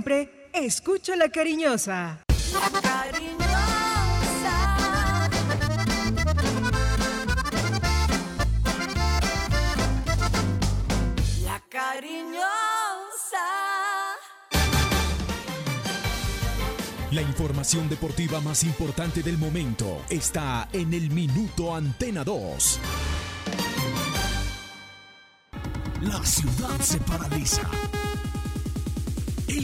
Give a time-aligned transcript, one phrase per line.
[0.00, 2.20] siempre, escucho la cariñosa.
[2.52, 3.28] La cariñosa.
[11.44, 12.46] La cariñosa.
[17.10, 22.80] La información deportiva más importante del momento está en el Minuto Antena 2.
[26.02, 27.68] La ciudad se paraliza.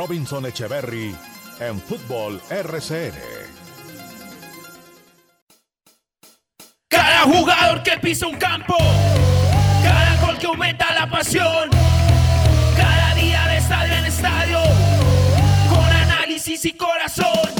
[0.00, 1.14] Robinson Echeverry
[1.58, 3.12] en Fútbol RCN.
[6.88, 8.78] Cada jugador que pisa un campo,
[9.82, 11.68] cada gol que aumenta la pasión,
[12.78, 14.60] cada día de estadio en estadio,
[15.68, 17.59] con análisis y corazón.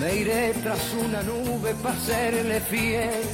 [0.00, 3.24] Me iré tras una nube para serle fiel.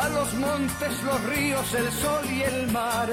[0.00, 3.08] A los montes, los ríos, el sol y el mar.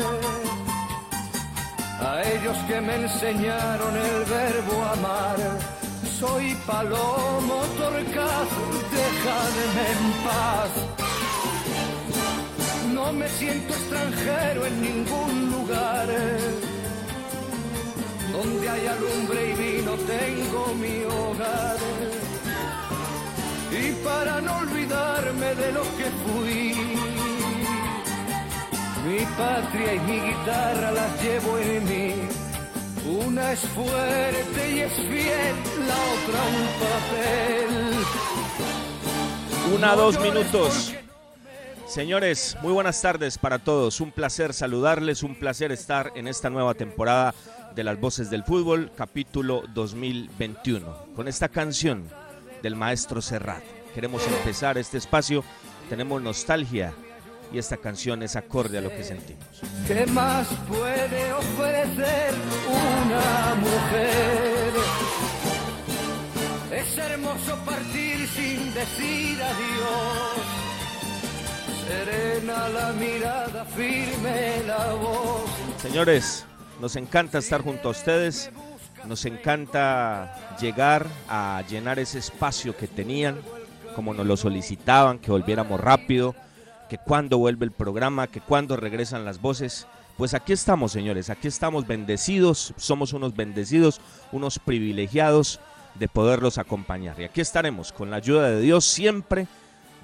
[2.00, 5.38] A ellos que me enseñaron el verbo amar.
[6.20, 8.50] Soy palomo torcaz,
[8.96, 11.02] déjame en paz
[12.94, 16.08] no me siento extranjero en ningún lugar.
[18.32, 21.78] Donde haya lumbre y vino tengo mi hogar.
[23.72, 26.74] Y para no olvidarme de lo que fui,
[29.06, 32.14] mi patria y mi guitarra las llevo en mí.
[33.26, 35.56] Una es fuerte y es fiel,
[35.88, 37.72] la otra un papel.
[39.76, 40.94] Una, dos minutos.
[41.88, 44.00] Señores, muy buenas tardes para todos.
[44.00, 47.34] Un placer saludarles, un placer estar en esta nueva temporada
[47.76, 52.08] de las Voces del Fútbol, capítulo 2021, con esta canción
[52.62, 53.64] del maestro Serrat.
[53.94, 55.44] Queremos empezar este espacio,
[55.90, 56.94] tenemos nostalgia
[57.54, 59.46] y esta canción es acorde a lo que sentimos.
[59.88, 62.34] ¿Qué más puede ofrecer
[62.68, 64.74] una mujer?
[66.72, 70.62] Es hermoso partir sin decir adiós
[71.92, 75.50] serena la mirada, firme la voz.
[75.78, 76.46] Señores,
[76.82, 78.50] nos encanta estar junto a ustedes,
[79.06, 83.40] nos encanta llegar a llenar ese espacio que tenían,
[83.96, 86.36] como nos lo solicitaban, que volviéramos rápido,
[86.90, 89.86] que cuando vuelve el programa, que cuando regresan las voces.
[90.18, 95.60] Pues aquí estamos, señores, aquí estamos bendecidos, somos unos bendecidos, unos privilegiados
[95.96, 97.20] de poderlos acompañar.
[97.20, 99.48] Y aquí estaremos con la ayuda de Dios siempre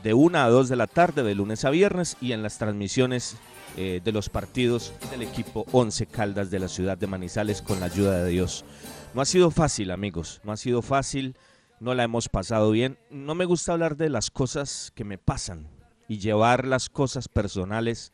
[0.03, 3.35] de 1 a 2 de la tarde, de lunes a viernes, y en las transmisiones
[3.77, 7.85] eh, de los partidos del equipo 11 Caldas de la ciudad de Manizales con la
[7.85, 8.65] ayuda de Dios.
[9.13, 11.37] No ha sido fácil, amigos, no ha sido fácil,
[11.79, 12.97] no la hemos pasado bien.
[13.09, 15.69] No me gusta hablar de las cosas que me pasan
[16.07, 18.11] y llevar las cosas personales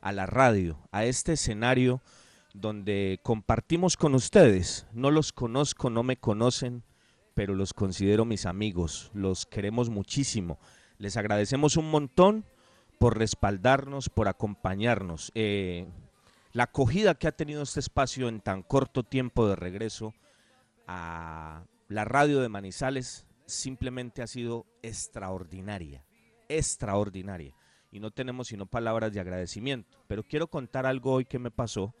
[0.00, 2.02] a la radio, a este escenario
[2.54, 4.86] donde compartimos con ustedes.
[4.92, 6.84] No los conozco, no me conocen,
[7.34, 10.58] pero los considero mis amigos, los queremos muchísimo
[10.98, 12.44] les agradecemos un montón
[12.98, 15.32] por respaldarnos, por acompañarnos.
[15.34, 15.86] Eh,
[16.52, 20.14] la acogida que ha tenido este espacio en tan corto tiempo de regreso
[20.86, 26.04] a la radio de Manizales simplemente ha sido extraordinaria,
[26.48, 27.54] extraordinaria.
[27.92, 29.98] Y no tenemos sino palabras de agradecimiento.
[30.06, 31.94] Pero quiero contar algo hoy que me pasó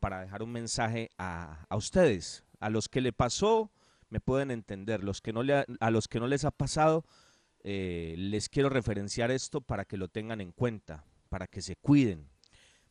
[0.00, 3.70] para dejar un mensaje a, a ustedes, a los que le pasó
[4.10, 5.02] me pueden entender.
[5.02, 7.04] Los que no le a los que no les ha pasado,
[7.68, 12.28] eh, les quiero referenciar esto para que lo tengan en cuenta, para que se cuiden,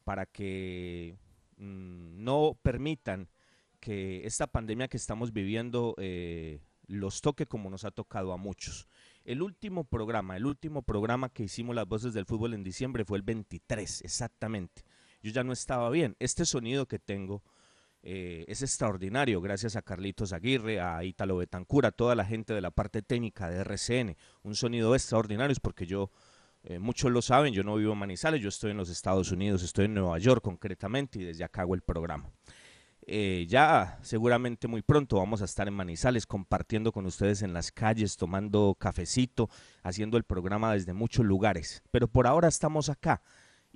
[0.04, 1.16] para que
[1.56, 3.30] mm, no permitan
[3.80, 8.90] que esta pandemia que estamos viviendo eh, los toque como nos ha tocado a muchos.
[9.24, 13.18] El último programa, el último programa que hicimos las voces del fútbol en diciembre fue
[13.18, 14.84] el 23, exactamente.
[15.24, 16.18] Yo ya no estaba bien.
[16.20, 17.44] Este sonido que tengo
[18.08, 22.62] eh, es extraordinario, gracias a Carlitos Aguirre, a Ítalo Betancura, a toda la gente de
[22.62, 24.16] la parte técnica de RCN.
[24.44, 26.12] Un sonido extraordinario, es porque yo,
[26.64, 29.64] eh, muchos lo saben, yo no vivo en Manizales, yo estoy en los Estados Unidos,
[29.64, 32.30] estoy en Nueva York concretamente y desde acá hago el programa.
[33.08, 37.72] Eh, ya seguramente muy pronto vamos a estar en Manizales compartiendo con ustedes en las
[37.72, 39.50] calles, tomando cafecito,
[39.82, 41.82] haciendo el programa desde muchos lugares.
[41.90, 43.24] Pero por ahora estamos acá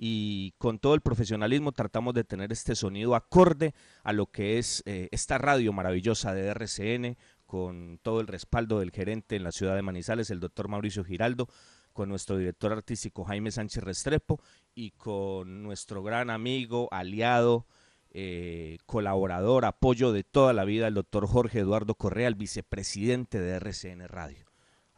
[0.02, 4.82] y con todo el profesionalismo tratamos de tener este sonido acorde a lo que es
[4.86, 9.76] eh, esta radio maravillosa de RCN, con todo el respaldo del gerente en la ciudad
[9.76, 11.48] de Manizales, el doctor Mauricio Giraldo,
[11.92, 14.40] con nuestro director artístico Jaime Sánchez Restrepo
[14.74, 17.66] y con nuestro gran amigo, aliado,
[18.08, 23.50] eh, colaborador, apoyo de toda la vida, el doctor Jorge Eduardo Correa, el vicepresidente de
[23.50, 24.49] RCN Radio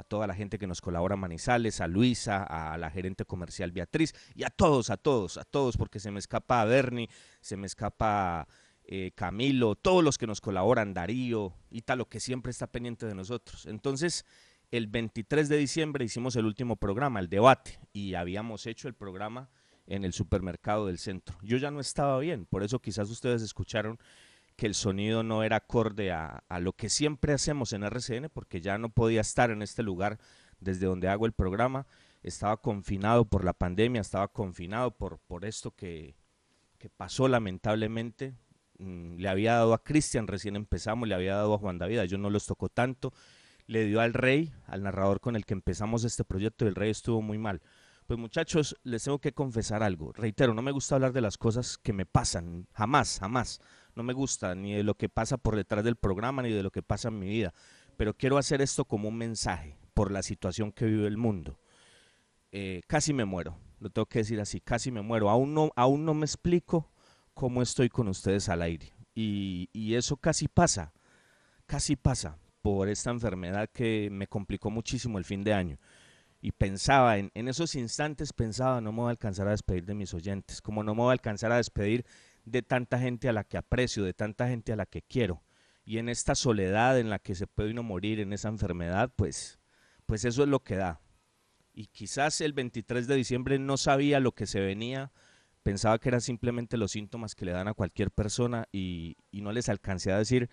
[0.02, 4.14] a toda la gente que nos colabora Manizales, a Luisa, a la gerente comercial Beatriz
[4.34, 7.08] y a todos, a todos, a todos, porque se me escapa Bernie,
[7.40, 8.48] se me escapa
[8.84, 13.06] eh, Camilo, todos los que nos colaboran, Darío, y tal, lo que siempre está pendiente
[13.06, 13.66] de nosotros.
[13.66, 14.26] Entonces,
[14.72, 19.50] el 23 de diciembre hicimos el último programa, el debate, y habíamos hecho el programa
[19.86, 21.38] en el supermercado del centro.
[21.42, 24.00] Yo ya no estaba bien, por eso quizás ustedes escucharon
[24.56, 28.78] que el sonido no era acorde a, lo que siempre hacemos en RCN, porque ya
[28.78, 30.18] no podía estar en este lugar
[30.60, 31.86] desde donde hago el programa.
[32.22, 36.14] Estaba confinado por la pandemia, estaba confinado por, por esto que,
[36.78, 38.34] que pasó lamentablemente.
[38.78, 42.18] Mm, le había dado a Cristian, recién empezamos, le había dado a Juan David, yo
[42.18, 43.12] no los tocó tanto.
[43.66, 46.90] Le dio al rey, al narrador con el que empezamos este proyecto, y el rey
[46.90, 47.62] estuvo muy mal.
[48.06, 50.12] Pues muchachos, les tengo que confesar algo.
[50.12, 53.60] Reitero, no me gusta hablar de las cosas que me pasan, jamás, jamás
[53.94, 56.70] no me gusta ni de lo que pasa por detrás del programa ni de lo
[56.70, 57.52] que pasa en mi vida,
[57.96, 61.58] pero quiero hacer esto como un mensaje por la situación que vive el mundo.
[62.50, 65.30] Eh, casi me muero, lo tengo que decir así, casi me muero.
[65.30, 66.90] Aún no, aún no me explico
[67.34, 68.92] cómo estoy con ustedes al aire.
[69.14, 70.92] Y, y eso casi pasa,
[71.66, 75.78] casi pasa por esta enfermedad que me complicó muchísimo el fin de año.
[76.40, 79.94] Y pensaba, en, en esos instantes pensaba, no me voy a alcanzar a despedir de
[79.94, 82.04] mis oyentes, como no me voy a alcanzar a despedir
[82.44, 85.42] de tanta gente a la que aprecio, de tanta gente a la que quiero.
[85.84, 89.58] Y en esta soledad en la que se puede uno morir, en esa enfermedad, pues,
[90.06, 91.00] pues eso es lo que da.
[91.74, 95.12] Y quizás el 23 de diciembre no sabía lo que se venía,
[95.62, 99.52] pensaba que eran simplemente los síntomas que le dan a cualquier persona y, y no
[99.52, 100.50] les alcancé a decir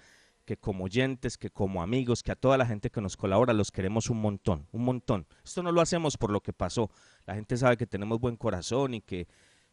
[0.50, 3.70] que como oyentes, que como amigos, que a toda la gente que nos colabora los
[3.70, 5.28] queremos un montón, un montón.
[5.44, 6.90] Esto no lo hacemos por lo que pasó.
[7.28, 9.28] La gente sabe que tenemos buen corazón y que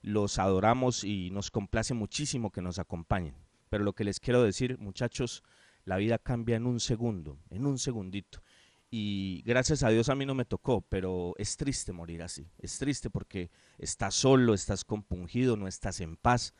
[0.06, 3.35] los adoramos y nos complace muchísimo que nos acompañen.
[3.69, 5.43] Pero lo que les quiero decir, muchachos,
[5.85, 8.41] la vida cambia en un segundo, en un segundito.
[8.88, 12.49] Y gracias a Dios a mí no me tocó, pero es triste morir así.
[12.56, 16.55] Es triste porque estás solo, estás compungido, no estás en paz.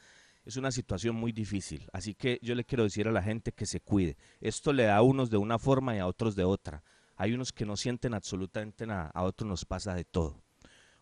[0.45, 1.89] Es una situación muy difícil.
[1.93, 4.17] Así que yo le quiero decir a la gente que se cuide.
[4.41, 6.83] Esto le da a unos de una forma y a otros de otra.
[7.15, 10.46] Hay unos que no sienten absolutamente nada, a otros nos pasa de todo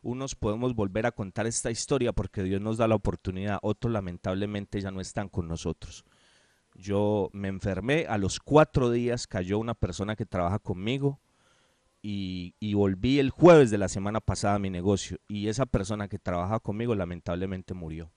[0.04, 4.80] unos podemos volver a contar esta historia porque Dios nos da la oportunidad, otros lamentablemente
[4.80, 6.04] ya no están con nosotros.
[6.74, 11.20] Yo me enfermé, a los cuatro días cayó una persona que trabaja conmigo
[12.02, 16.18] y, volví el jueves de la semana pasada a mi negocio y esa persona que
[16.18, 18.12] trabaja conmigo lamentablemente murió.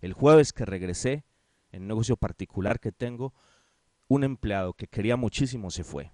[0.00, 1.24] El jueves que regresé,
[1.70, 3.32] en un negocio particular que tengo,
[4.06, 6.12] un empleado que quería muchísimo se fue.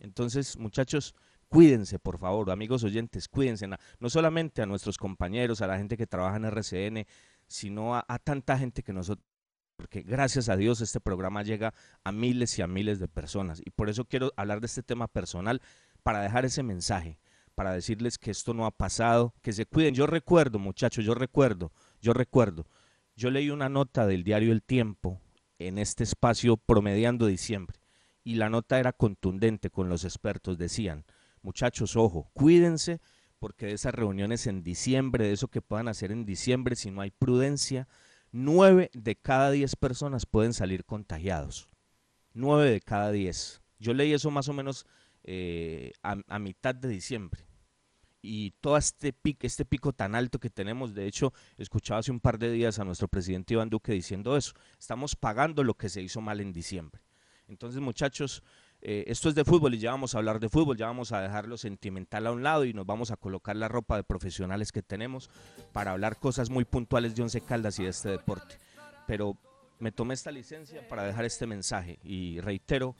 [0.00, 1.14] Entonces, muchachos,
[1.50, 3.66] Cuídense, por favor, amigos oyentes, cuídense.
[3.98, 7.06] No solamente a nuestros compañeros, a la gente que trabaja en RCN,
[7.48, 9.26] sino a, tanta gente que nosotros
[9.74, 11.72] porque gracias a Dios este programa llega
[12.04, 13.60] a miles y a miles de personas.
[13.64, 15.60] Y por eso quiero hablar de este tema personal,
[16.04, 17.18] para dejar ese mensaje,
[17.56, 19.94] para decirles que esto no ha pasado, que se cuiden.
[19.94, 22.68] Yo recuerdo, muchachos, yo recuerdo, yo recuerdo,
[23.16, 25.20] yo leí una nota del diario El Tiempo
[25.58, 27.80] en este espacio promediando diciembre,
[28.22, 31.04] y la nota era contundente con los expertos, decían,
[31.42, 33.00] Muchachos, ojo, cuídense
[33.38, 37.00] porque de esas reuniones en diciembre, de eso que puedan hacer en diciembre, si no
[37.00, 37.88] hay prudencia,
[38.32, 41.68] nueve de cada diez personas pueden salir contagiados.
[42.34, 43.62] Nueve de cada diez.
[43.78, 44.86] Yo leí eso más o menos
[45.24, 47.46] eh, a, mitad de diciembre.
[48.22, 52.20] Y todo este pico, este pico tan alto que tenemos, de hecho, escuchaba hace un
[52.20, 54.52] par de días a nuestro presidente Iván Duque diciendo eso.
[54.78, 57.00] Estamos pagando lo que se hizo mal en diciembre.
[57.48, 58.42] Entonces, muchachos,
[58.82, 61.20] eh, esto es de fútbol y ya vamos a hablar de fútbol, ya vamos a
[61.20, 64.72] dejar lo sentimental a un lado y nos vamos a colocar la ropa de profesionales
[64.72, 65.28] que tenemos
[65.72, 68.56] para hablar cosas muy puntuales de Once Caldas y de este deporte.
[69.06, 69.36] Pero
[69.78, 72.94] me tomé esta licencia para dejar este mensaje y reitero,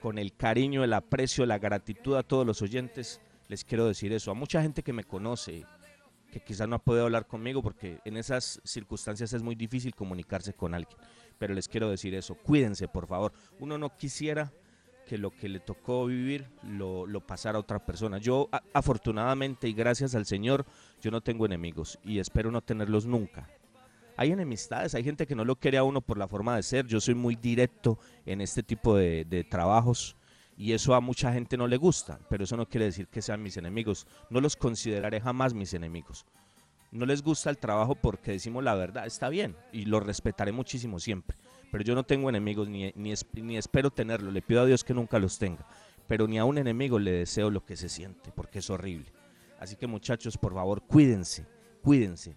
[0.00, 4.30] con el cariño, el aprecio, la gratitud a todos los oyentes, les quiero decir eso.
[4.30, 5.64] A mucha gente que me conoce,
[6.30, 10.52] que quizás no ha podido hablar conmigo porque en esas circunstancias es muy difícil comunicarse
[10.52, 10.98] con alguien.
[11.38, 13.32] Pero les quiero decir eso, cuídense por favor.
[13.58, 14.52] Uno no quisiera
[15.04, 18.18] que lo que le tocó vivir lo, lo pasara a otra persona.
[18.18, 20.64] Yo afortunadamente y gracias al Señor,
[21.00, 23.48] yo no tengo enemigos y espero no tenerlos nunca.
[24.16, 26.86] Hay enemistades, hay gente que no lo quiere a uno por la forma de ser.
[26.86, 30.16] Yo soy muy directo en este tipo de, de trabajos
[30.56, 33.42] y eso a mucha gente no le gusta, pero eso no quiere decir que sean
[33.42, 34.06] mis enemigos.
[34.30, 36.26] No los consideraré jamás mis enemigos.
[36.92, 41.00] No les gusta el trabajo porque decimos la verdad, está bien y lo respetaré muchísimo
[41.00, 41.36] siempre
[41.74, 44.30] pero yo no tengo enemigos ni, ni, espero tenerlo.
[44.30, 45.66] Le pido a Dios que nunca los tenga,
[46.06, 49.06] pero ni a un enemigo le deseo lo que se siente, porque es horrible.
[49.58, 51.44] Así que muchachos, por favor, cuídense,
[51.82, 52.36] cuídense.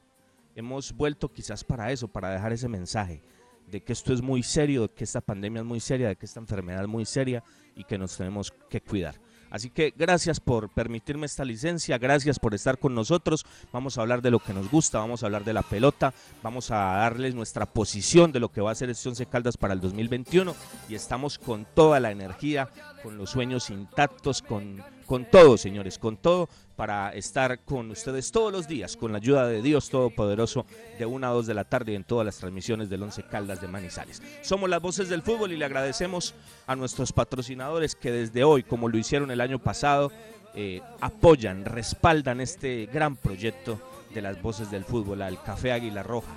[0.55, 3.21] Hemos vuelto quizás para eso, para dejar ese mensaje
[3.67, 6.25] de que esto es muy serio, de que esta pandemia es muy seria, de que
[6.25, 7.43] esta enfermedad es muy seria
[7.75, 9.21] y que nos tenemos que cuidar.
[9.49, 13.45] Así que gracias por permitirme esta licencia, gracias por estar con nosotros.
[13.71, 16.13] Vamos a hablar de lo que nos gusta, vamos a hablar de la pelota,
[16.43, 19.73] vamos a darles nuestra posición de lo que va a ser este Once Caldas para
[19.73, 20.55] el 2021
[20.89, 22.69] y estamos con toda la energía,
[23.03, 28.53] con los sueños intactos, con, con todo, señores, con todo para estar con ustedes todos
[28.53, 30.67] los días, con la ayuda de Dios Todopoderoso,
[30.99, 33.67] de 1 a 2 de la tarde en todas las transmisiones del Once Caldas de
[33.67, 34.21] Manizales.
[34.43, 36.35] Somos las voces del fútbol y le agradecemos
[36.67, 40.11] a nuestros patrocinadores que desde hoy, como lo hicieron el año pasado,
[40.53, 43.81] eh, apoyan, respaldan este gran proyecto
[44.13, 46.35] de las voces del fútbol, al Café Águila Roja,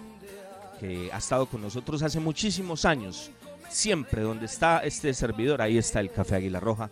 [0.81, 3.31] que ha estado con nosotros hace muchísimos años.
[3.69, 6.91] Siempre donde está este servidor, ahí está el Café Águila Roja.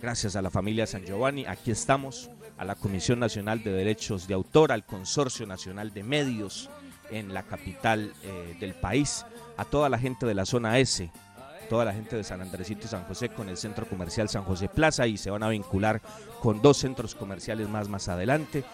[0.00, 4.34] Gracias a la familia San Giovanni, aquí estamos a la Comisión Nacional de Derechos de
[4.34, 6.70] Autor, al Consorcio Nacional de Medios
[7.10, 9.24] en la capital eh, del país,
[9.56, 11.10] a toda la gente de la zona S,
[11.68, 14.68] toda la gente de San Andresito y San José con el Centro Comercial San José
[14.68, 16.00] Plaza y se van a vincular
[16.40, 18.64] con dos centros comerciales más más adelante.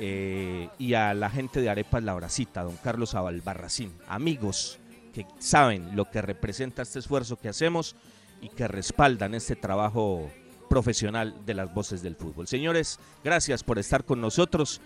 [0.00, 4.78] Eh, y a la gente de Arepas La Horacita, don Carlos Abalbarracín, amigos
[5.12, 7.96] que saben lo que representa este esfuerzo que hacemos
[8.40, 10.30] y que respaldan este trabajo
[10.68, 12.46] profesional de las voces del fútbol.
[12.46, 14.80] Señores, gracias por estar con nosotros.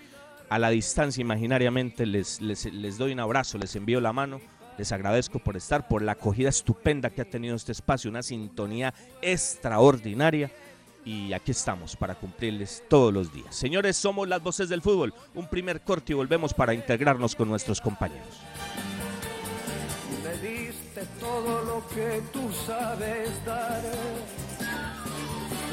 [0.49, 4.41] A la distancia imaginariamente les, les, doy un abrazo, les envío la mano.
[4.79, 8.95] Les agradezco por estar, por la acogida estupenda que ha tenido este espacio, una sintonía
[9.21, 10.51] extraordinaria.
[11.05, 13.55] Y aquí estamos para cumplirles todos los días.
[13.55, 15.13] Señores, somos las voces del fútbol.
[15.35, 18.41] Un primer corte y volvemos para integrarnos con nuestros compañeros.
[20.23, 23.83] Me diste todo lo que tú sabes dar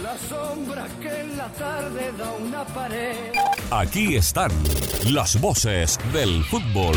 [0.02, 3.34] la sombra que en la tarde da una pared.
[3.72, 4.52] Aquí están
[5.12, 6.96] las voces del fútbol.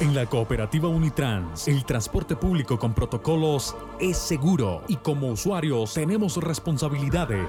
[0.00, 6.36] En la cooperativa Unitrans, el transporte público con protocolos es seguro y como usuarios tenemos
[6.36, 7.48] responsabilidades.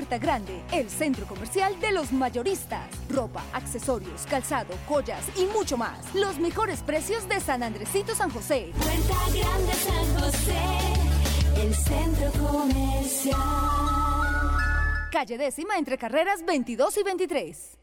[0.00, 2.88] Puerta Grande, el centro comercial de los mayoristas.
[3.10, 6.14] Ropa, accesorios, calzado, joyas y mucho más.
[6.14, 8.72] Los mejores precios de San Andresito San José.
[8.78, 10.58] Puerta Grande San José,
[11.62, 13.36] el centro comercial.
[15.12, 17.78] Calle décima entre carreras 22 y 23.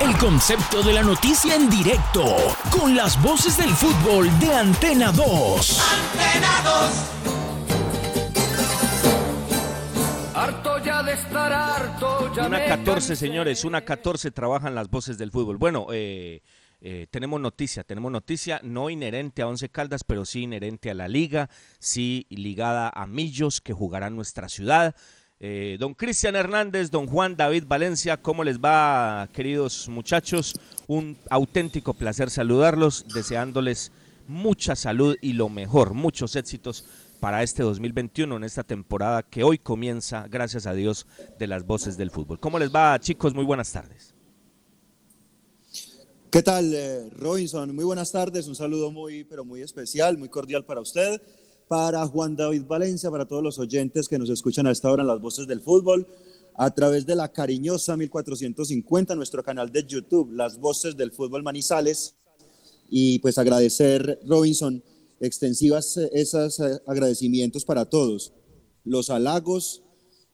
[0.01, 2.23] El concepto de la noticia en directo,
[2.71, 5.81] con las voces del fútbol de Antena 2.
[5.91, 6.91] Antena 2.
[10.33, 15.17] Harto ya de estar harto, ya de Una 14, señores, una 14 trabajan las voces
[15.17, 15.57] del fútbol.
[15.57, 16.41] Bueno, eh
[16.83, 21.07] eh, tenemos noticia, tenemos noticia no inherente a Once Caldas, pero sí inherente a la
[21.07, 21.47] liga,
[21.77, 24.95] sí ligada a Millos que jugará nuestra ciudad.
[25.39, 30.59] Eh, don Cristian Hernández, don Juan David Valencia, ¿cómo les va, queridos muchachos?
[30.87, 33.91] Un auténtico placer saludarlos, deseándoles
[34.27, 36.85] mucha salud y lo mejor, muchos éxitos
[37.19, 41.05] para este 2021 en esta temporada que hoy comienza, gracias a Dios,
[41.37, 42.39] de las voces del fútbol.
[42.39, 43.35] ¿Cómo les va, chicos?
[43.35, 44.10] Muy buenas tardes.
[46.31, 47.75] ¿Qué tal, eh, Robinson?
[47.75, 51.21] Muy buenas tardes, un saludo muy, pero muy especial, muy cordial para usted,
[51.67, 55.09] para Juan David Valencia, para todos los oyentes que nos escuchan a esta hora en
[55.09, 56.07] las voces del fútbol,
[56.55, 62.15] a través de la cariñosa 1450, nuestro canal de YouTube, Las Voces del Fútbol Manizales,
[62.89, 64.81] y pues agradecer, Robinson,
[65.19, 68.31] extensivas eh, esos eh, agradecimientos para todos,
[68.85, 69.83] los halagos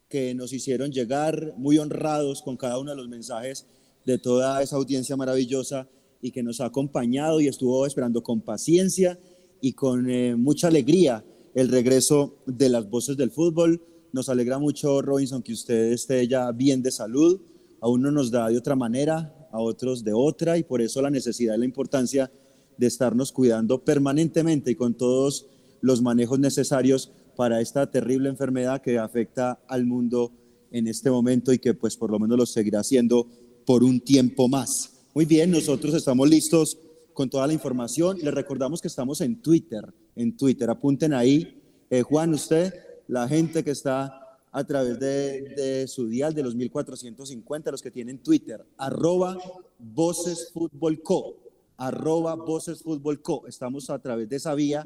[0.09, 3.65] que nos hicieron llegar, muy honrados con cada uno de los mensajes
[4.07, 5.89] de toda esa audiencia maravillosa
[6.21, 9.19] y que nos ha acompañado y estuvo esperando con paciencia
[9.59, 13.81] y con eh, mucha alegría el regreso de las voces del fútbol.
[14.13, 17.41] Nos alegra mucho, Robinson, que usted esté ya bien de salud.
[17.81, 21.09] A uno nos da de otra manera, a otros de otra, y por eso la
[21.09, 22.31] necesidad y la importancia
[22.77, 25.47] de estarnos cuidando permanentemente y con todos
[25.81, 30.31] los manejos necesarios para esta terrible enfermedad que afecta al mundo
[30.71, 33.27] en este momento y que pues por lo menos lo seguirá haciendo
[33.67, 34.93] por un tiempo más.
[35.13, 36.79] Muy bien, nosotros estamos listos
[37.11, 38.17] con toda la información.
[38.23, 39.81] Les recordamos que estamos en Twitter,
[40.15, 41.61] en Twitter, apunten ahí.
[41.89, 42.73] Eh, Juan, usted,
[43.09, 48.19] la gente que está a través de, su dial de los 1450, los que tienen
[48.19, 49.37] Twitter, arroba
[49.77, 51.35] Voces Fútbol Co,
[51.75, 53.47] arroba Voces Fútbol Co.
[53.47, 54.85] Estamos a través de esa vía,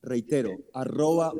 [0.00, 1.34] reitero, arroba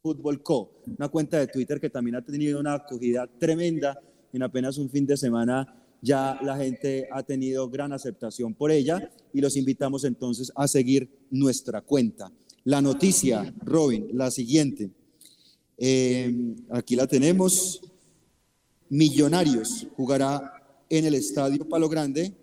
[0.00, 3.98] Fútbol Co, una cuenta de Twitter que también ha tenido una acogida tremenda
[4.32, 9.10] en apenas un fin de semana ya la gente ha tenido gran aceptación por ella
[9.32, 12.30] y los invitamos entonces a seguir nuestra cuenta.
[12.64, 14.90] La noticia, Robin, la siguiente.
[15.78, 17.80] Eh, aquí la tenemos.
[18.88, 22.34] Millonarios jugará en el Estadio Palo Grande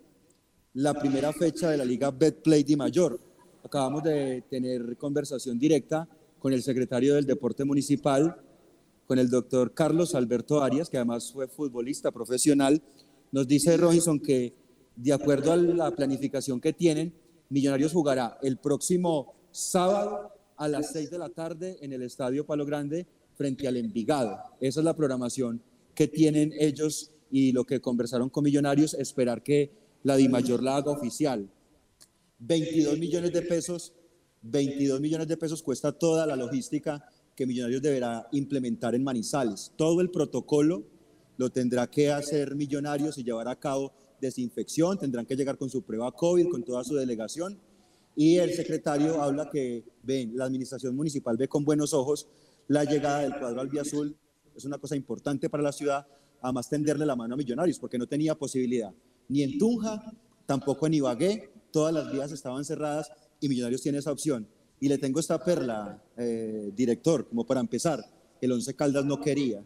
[0.72, 3.20] la primera fecha de la Liga Betplay de Mayor.
[3.62, 8.36] Acabamos de tener conversación directa con el secretario del Deporte Municipal,
[9.06, 12.82] con el doctor Carlos Alberto Arias, que además fue futbolista profesional
[13.32, 14.54] nos dice Robinson que
[14.96, 17.14] de acuerdo a la planificación que tienen,
[17.48, 22.64] Millonarios jugará el próximo sábado a las 6 de la tarde en el Estadio Palo
[22.64, 24.38] Grande frente al Envigado.
[24.60, 25.60] Esa es la programación
[25.94, 30.92] que tienen ellos y lo que conversaron con Millonarios, esperar que la DIMAYOR la haga
[30.92, 31.48] oficial.
[32.38, 33.94] 22 millones de pesos,
[34.42, 39.72] 22 millones de pesos cuesta toda la logística que Millonarios deberá implementar en Manizales.
[39.76, 40.84] Todo el protocolo
[41.40, 45.80] lo tendrá que hacer Millonarios y llevar a cabo desinfección, tendrán que llegar con su
[45.80, 47.58] prueba COVID, con toda su delegación.
[48.14, 52.28] Y el secretario habla que ven, la administración municipal ve con buenos ojos
[52.68, 54.14] la llegada del cuadro albiazul,
[54.54, 56.06] es una cosa importante para la ciudad,
[56.42, 58.92] además tenderle la mano a Millonarios, porque no tenía posibilidad
[59.30, 60.12] ni en Tunja,
[60.44, 64.46] tampoco en Ibagué, todas las vías estaban cerradas y Millonarios tiene esa opción.
[64.78, 68.04] Y le tengo esta perla, eh, director, como para empezar,
[68.42, 69.64] el Once Caldas no quería,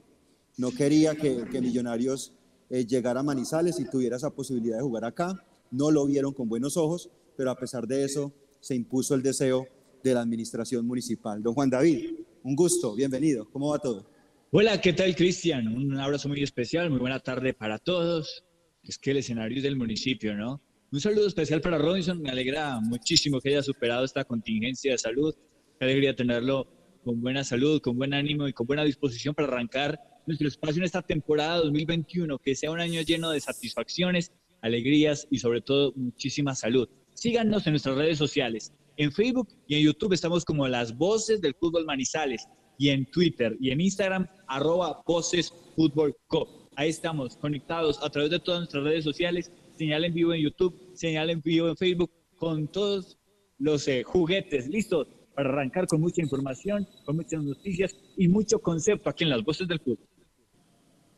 [0.57, 2.33] no quería que, Millonarios
[2.71, 5.45] eh, llegara a Manizales y tuviera esa posibilidad de jugar acá.
[5.71, 9.67] No lo vieron con buenos ojos, pero a pesar de eso se impuso el deseo
[10.03, 11.43] de la administración municipal.
[11.43, 13.49] Don Juan David, un gusto, bienvenido.
[13.51, 14.07] ¿Cómo va todo?
[14.53, 15.67] Hola, ¿qué tal Cristian?
[15.67, 18.45] Un abrazo muy especial, muy buena tarde para todos.
[18.85, 20.63] Es que el escenario es del municipio, ¿no?
[20.93, 25.35] Un saludo especial para Robinson, me alegra muchísimo que haya superado esta contingencia de salud.
[25.79, 26.69] Qué alegría tenerlo
[27.03, 30.85] con buena salud, con buen ánimo y con buena disposición para arrancar nuestro espacio en
[30.85, 34.33] esta temporada 2021, que sea un año lleno de satisfacciones,
[34.63, 36.89] alegrías y sobre todo muchísima salud.
[37.15, 38.73] Síganos en nuestras redes sociales.
[38.97, 42.47] En Facebook y en YouTube estamos como las voces del fútbol Manizales
[42.79, 46.69] y en Twitter y en Instagram arroba voces fútbol co.
[46.77, 50.75] Ahí estamos conectados a través de todas nuestras redes sociales, señal en vivo en YouTube,
[50.95, 53.19] señal en vivo en Facebook, con todos
[53.59, 59.11] los eh, juguetes listos para arrancar con mucha información, con muchas noticias y mucho concepto
[59.11, 60.09] aquí en las voces del fútbol.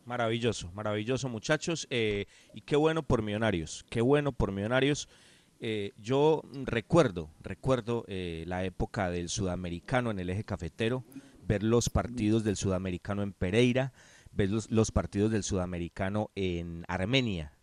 [0.07, 1.89] Maravilloso, maravilloso muchachos.
[1.91, 5.09] Eh, y qué bueno por Millonarios, qué bueno por Millonarios.
[5.59, 11.05] Eh, yo recuerdo, recuerdo eh, la época del sudamericano en el eje cafetero,
[11.49, 13.93] ver los partidos del sudamericano en Pereira,
[14.31, 17.59] ver los, partidos del sudamericano en Armenia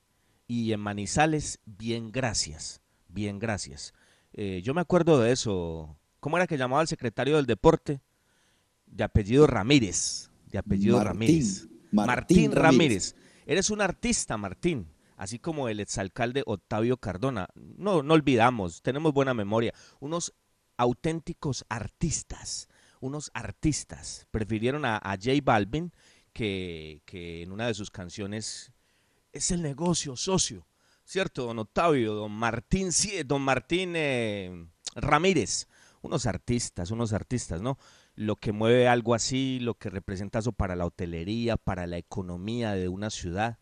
[0.45, 3.93] y en Manizales, bien gracias, bien gracias.
[4.33, 5.95] yo me acuerdo de eso.
[6.19, 8.01] ¿Cómo era que llamaba el secretario del deporte?
[8.85, 13.15] De apellido Ramírez, de apellido Ramírez Martín, Ramírez.
[13.45, 17.47] Eres un artista, Martín, así como el exalcalde Octavio Cardona.
[17.55, 19.73] No, no olvidamos, tenemos buena memoria.
[19.99, 20.33] Unos
[20.77, 22.67] auténticos artistas,
[22.99, 24.27] unos artistas.
[24.31, 25.91] Prefirieron a, a J Balvin
[26.33, 28.71] que, que en una de sus canciones
[29.31, 30.67] es el negocio, socio.
[31.05, 32.13] ¿Cierto, don Octavio?
[32.13, 32.89] Don Martín,
[33.25, 35.67] don Martín eh, Ramírez.
[36.01, 37.77] Unos artistas, unos artistas, ¿no?
[38.15, 42.73] Lo que mueve algo así, lo que representa eso para la hotelería, para la economía
[42.73, 43.57] de una ciudad,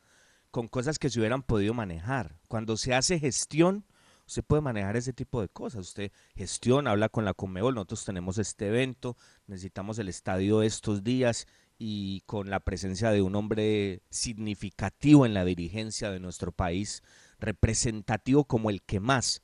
[0.51, 2.35] con cosas que se hubieran podido manejar.
[2.47, 3.85] Cuando se hace gestión,
[4.27, 5.87] usted puede manejar ese tipo de cosas.
[5.87, 11.47] Usted gestiona, habla con la Conmebol, nosotros tenemos este evento, necesitamos el estadio estos días
[11.77, 17.01] y con la presencia de un hombre significativo en la dirigencia de nuestro país,
[17.39, 19.41] representativo como el que más,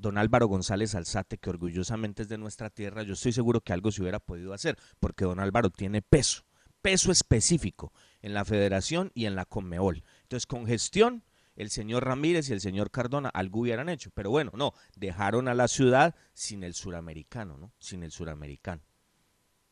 [0.00, 3.92] don Álvaro González Alzate, que orgullosamente es de nuestra tierra, yo estoy seguro que algo
[3.92, 6.44] se hubiera podido hacer, porque don Álvaro tiene peso,
[6.80, 10.02] peso específico en la federación y en la Conmebol.
[10.22, 11.22] Entonces, con gestión,
[11.54, 15.54] el señor Ramírez y el señor Cardona algo hubieran hecho, pero bueno, no, dejaron a
[15.54, 17.72] la ciudad sin el suramericano, ¿no?
[17.78, 18.82] Sin el suramericano.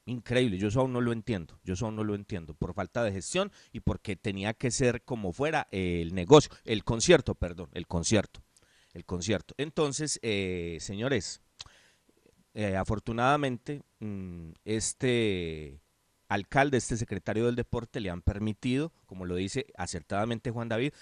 [0.05, 3.13] Increíble, yo eso aún no lo entiendo, yo aún no lo entiendo, por falta de
[3.13, 8.43] gestión y porque tenía que ser como fuera el negocio, el concierto, perdón, el concierto,
[8.93, 9.55] el concierto.
[9.59, 11.41] Entonces, eh, señores,
[12.55, 15.81] eh, afortunadamente, mm, este
[16.29, 20.93] alcalde, este secretario del deporte le han permitido, como lo dice acertadamente Juan David,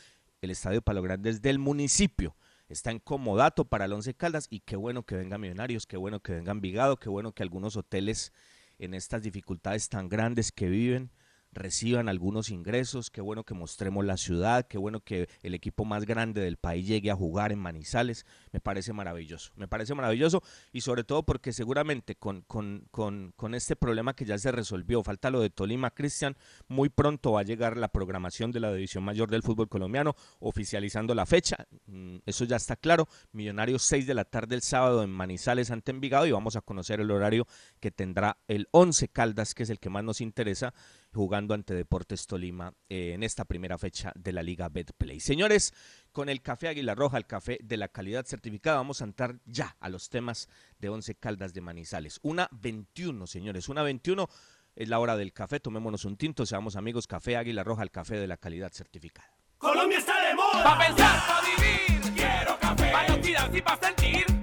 [0.40, 2.36] el Estadio Palo Grande es del municipio.
[2.68, 6.20] Está en comodato para el Once Caldas y qué bueno que vengan Millonarios, qué bueno
[6.20, 8.32] que vengan Vigado, qué bueno que algunos hoteles
[8.78, 11.10] en estas dificultades tan grandes que viven
[11.56, 16.04] reciban algunos ingresos, qué bueno que mostremos la ciudad, qué bueno que el equipo más
[16.04, 20.42] grande del país llegue a jugar en Manizales, me parece maravilloso, me parece maravilloso
[20.72, 25.02] y sobre todo porque seguramente con, con, con, con este problema que ya se resolvió,
[25.02, 26.36] falta lo de Tolima, Cristian,
[26.68, 31.14] muy pronto va a llegar la programación de la División Mayor del Fútbol Colombiano, oficializando
[31.14, 35.10] la fecha, mm, eso ya está claro, Millonarios 6 de la tarde el sábado en
[35.10, 37.46] Manizales ante Envigado y vamos a conocer el horario
[37.80, 40.74] que tendrá el 11 Caldas, que es el que más nos interesa,
[41.16, 45.18] jugando ante Deportes Tolima eh, en esta primera fecha de la Liga Betplay.
[45.18, 45.74] Señores,
[46.12, 49.76] con el café Águila Roja, el café de la calidad certificada, vamos a entrar ya
[49.80, 50.48] a los temas
[50.78, 52.20] de Once Caldas de Manizales.
[52.22, 54.28] Una 21, señores, una 21
[54.76, 58.18] es la hora del café, tomémonos un tinto, seamos amigos, café Águila Roja, el café
[58.18, 59.36] de la calidad certificada.
[59.58, 60.62] Colombia está de moda.
[60.62, 62.14] Pa' pensar, pa' vivir.
[62.14, 62.92] Quiero café.
[62.92, 64.35] Pa' y pa' sentir.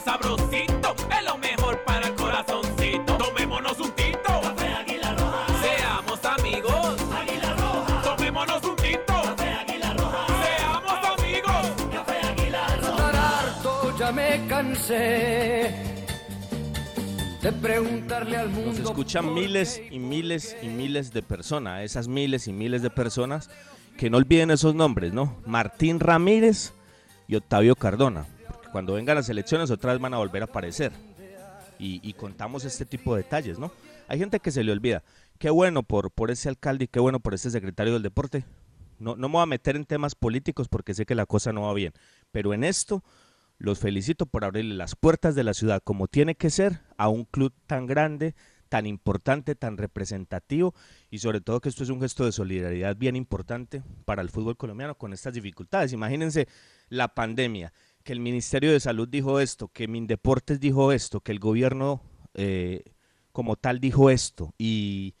[0.00, 3.16] Sabrosito, es lo mejor para el corazoncito.
[3.16, 4.40] Tomémonos un tinto.
[4.42, 5.46] Café Águila Roja.
[5.62, 6.96] Seamos amigos.
[7.12, 8.02] Águila Roja.
[8.02, 9.14] Tomémonos un tinto.
[9.22, 10.26] Café Águila Roja.
[10.44, 11.92] Seamos amigos.
[11.92, 13.40] Café Águila Roja.
[13.40, 15.74] harto, ya me cansé.
[17.42, 18.72] De preguntarle al mundo.
[18.72, 23.50] Nos escuchan miles y miles y miles de personas, esas miles y miles de personas
[23.96, 25.36] que no olviden esos nombres, ¿no?
[25.46, 26.74] Martín Ramírez
[27.28, 28.26] y Octavio Cardona
[28.76, 30.92] cuando vengan las elecciones otra vez van a volver a aparecer.
[31.78, 33.72] Y, contamos este tipo de detalles, ¿no?
[34.06, 35.02] Hay gente que se le olvida.
[35.38, 38.44] Qué bueno por, por ese alcalde y qué bueno por ese secretario del deporte.
[38.98, 41.62] No, no me voy a meter en temas políticos porque sé que la cosa no
[41.62, 41.94] va bien.
[42.32, 43.02] Pero en esto
[43.56, 47.24] los felicito por abrirle las puertas de la ciudad como tiene que ser a un
[47.24, 48.34] club tan grande,
[48.68, 50.74] tan importante, tan representativo
[51.10, 54.58] y sobre todo que esto es un gesto de solidaridad bien importante para el fútbol
[54.58, 55.94] colombiano con estas dificultades.
[55.94, 56.46] Imagínense
[56.90, 57.72] la pandemia,
[58.06, 62.00] que el Ministerio de Salud dijo esto, que Mindeportes dijo esto, que el gobierno
[62.34, 62.84] eh,
[63.32, 64.54] como tal dijo esto.
[64.56, 65.16] Y,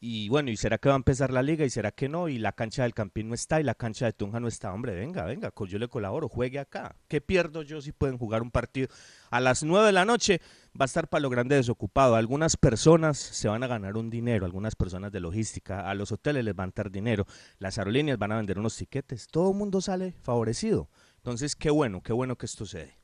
[0.00, 1.64] y bueno, ¿y será que va a empezar la liga?
[1.64, 2.28] ¿Y será que no?
[2.28, 4.74] Y la cancha del Campín no está y la cancha de Tunja no está.
[4.74, 6.96] Hombre, venga, venga, yo le colaboro, juegue acá.
[7.06, 8.88] ¿Qué pierdo yo si pueden jugar un partido?
[9.30, 10.40] A las nueve de la noche
[10.78, 12.16] va a estar para lo grande desocupado.
[12.16, 16.44] Algunas personas se van a ganar un dinero, algunas personas de logística, a los hoteles
[16.44, 17.24] les van a dar dinero,
[17.60, 20.88] las aerolíneas van a vender unos tiquetes, todo el mundo sale favorecido.
[21.24, 22.98] Entonces, qué bueno, qué bueno que esto se dé.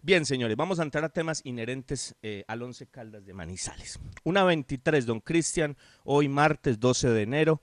[0.00, 3.98] Bien, señores, vamos a entrar a temas inherentes eh, al Once Caldas de Manizales.
[4.22, 7.60] Una 23, don Cristian, hoy martes 12 de enero.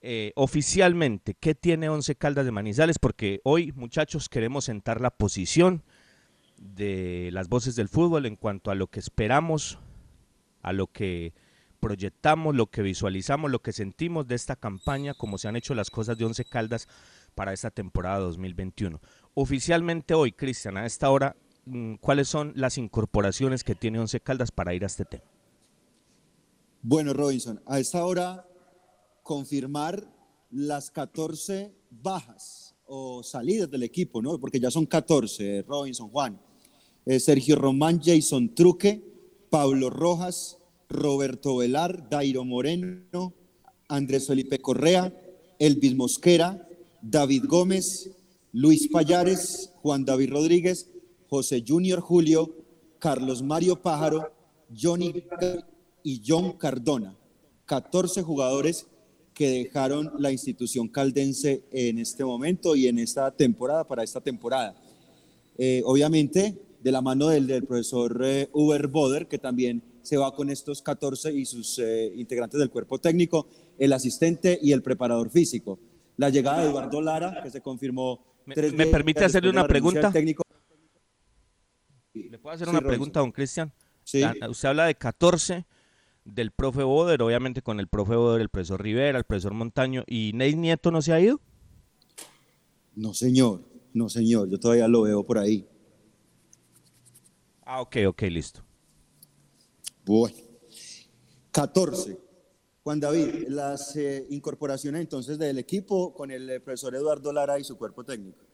[0.00, 2.98] Eh, oficialmente, ¿qué tiene Once Caldas de Manizales?
[2.98, 5.82] Porque hoy, muchachos, queremos sentar la posición
[6.56, 9.78] de las voces del fútbol en cuanto a lo que esperamos,
[10.62, 11.34] a lo que
[11.80, 15.90] proyectamos, lo que visualizamos, lo que sentimos de esta campaña, como se han hecho las
[15.90, 16.88] cosas de Once Caldas
[17.34, 19.00] para esta temporada 2021.
[19.34, 24.52] Oficialmente hoy, Cristian, a esta hora, mm, ¿cuáles son las incorporaciones que tiene Once Caldas
[24.52, 25.24] para ir a este tema?
[26.82, 28.46] Bueno, Robinson, a esta hora
[29.22, 30.06] confirmar
[30.50, 34.38] las 14 bajas o salidas del equipo, ¿no?
[34.38, 36.40] Porque ya son 14, Robinson Juan.
[37.06, 39.02] Eh, Sergio Román, Jason Truque,
[39.50, 43.34] Pablo Rojas, Roberto Velar, Dairo Moreno,
[43.88, 45.12] Andrés Felipe Correa,
[45.58, 46.68] Elvis Mosquera,
[47.02, 48.10] David Gómez,
[48.56, 50.88] Luis Payares, Juan David Rodríguez,
[51.28, 52.54] José Junior Julio,
[53.00, 54.32] Carlos Mario Pájaro,
[54.72, 55.24] Johnny
[56.04, 57.18] y John Cardona.
[57.66, 58.86] 14 jugadores
[59.34, 64.80] que dejaron la institución caldense en este momento y en esta temporada, para esta temporada.
[65.58, 70.80] Eh, obviamente, de la mano del, profesor eh, Boder, que también se va con estos
[70.80, 75.80] 14 y sus eh, integrantes del cuerpo técnico, el asistente y el preparador físico.
[76.18, 78.32] La llegada de Eduardo Lara, que se confirmó.
[78.46, 80.12] ¿Me, ¿me permite hacerle una pregunta?
[82.12, 83.72] ¿Le puedo hacer una pregunta, don Cristian?
[84.04, 84.22] Sí.
[84.48, 85.66] Usted habla de 14
[86.24, 90.32] del profe Boder, obviamente con el profe Boder, el profesor Rivera, el profesor Montaño, ¿y
[90.34, 91.40] Ney Nieto no se ha ido?
[92.94, 95.66] No, señor, no, señor, yo todavía lo veo por ahí.
[97.64, 98.62] Ah, ok, ok, listo.
[100.04, 100.36] Bueno,
[101.50, 102.23] 14.
[102.84, 107.64] Juan David, las eh, incorporaciones entonces del equipo con el eh, profesor Eduardo Lara y
[107.64, 108.44] su cuerpo técnico.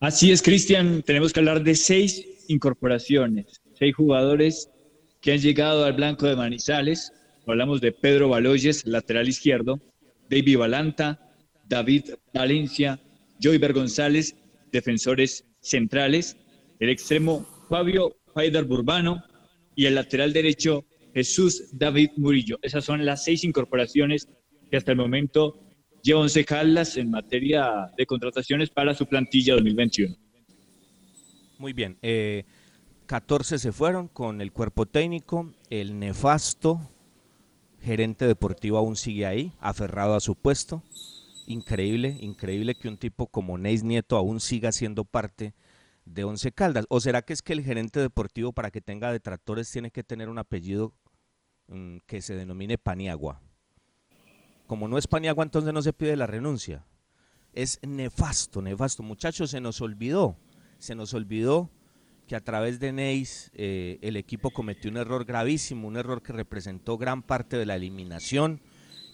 [0.00, 4.70] Así es, Cristian, tenemos que hablar de seis incorporaciones, seis jugadores
[5.20, 7.12] que han llegado al blanco de Manizales.
[7.46, 9.78] Hablamos de Pedro Baloyes, lateral izquierdo,
[10.30, 11.34] David Balanta,
[11.68, 12.98] David Valencia,
[13.42, 14.34] Joyver González,
[14.72, 16.38] defensores centrales,
[16.80, 19.22] el extremo Fabio Faidar Burbano
[19.76, 22.58] y el lateral derecho Jesús David Murillo.
[22.62, 24.28] Esas son las seis incorporaciones
[24.70, 25.60] que hasta el momento
[26.02, 30.16] lleva Once Caldas en materia de contrataciones para su plantilla 2021.
[31.58, 31.96] Muy bien.
[32.02, 32.44] Eh,
[33.06, 36.80] 14 se fueron con el cuerpo técnico, el nefasto
[37.82, 40.82] gerente deportivo aún sigue ahí, aferrado a su puesto.
[41.46, 45.54] Increíble, increíble que un tipo como Neis Nieto aún siga siendo parte
[46.04, 46.86] de Once Caldas.
[46.88, 50.28] ¿O será que es que el gerente deportivo para que tenga detractores tiene que tener
[50.28, 50.94] un apellido
[51.72, 53.40] mm, que se denomine Paniagua?
[54.66, 56.84] Como no es Paniagua, entonces no se pide la renuncia.
[57.52, 59.02] Es nefasto, nefasto.
[59.02, 60.36] Muchachos, se nos olvidó,
[60.78, 61.70] se nos olvidó
[62.26, 66.32] que a través de Neis eh, el equipo cometió un error gravísimo, un error que
[66.32, 68.62] representó gran parte de la eliminación,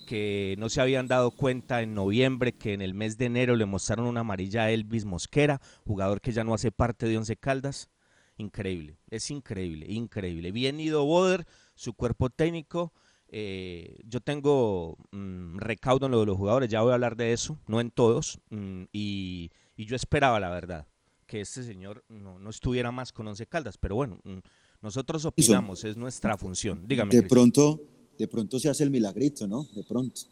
[0.06, 3.66] que no se habían dado cuenta en noviembre que en el mes de enero le
[3.66, 7.90] mostraron una amarilla a Elvis Mosquera, jugador que ya no hace parte de Once Caldas.
[8.36, 10.52] Increíble, es increíble, increíble.
[10.52, 11.46] Bien ido Boder,
[11.78, 12.92] su cuerpo técnico.
[13.28, 17.32] Eh, yo tengo mm, recaudo en lo de los jugadores, ya voy a hablar de
[17.32, 20.86] eso, no en todos, mm, y yo esperaba la verdad
[21.28, 24.38] que este señor no, estuviera más con Once Caldas, pero bueno, mm,
[24.80, 26.88] nosotros opinamos, es nuestra función.
[26.88, 27.14] Dígame.
[27.14, 27.80] De pronto,
[28.18, 29.64] de pronto se hace el milagrito, ¿no?
[29.76, 30.22] De pronto.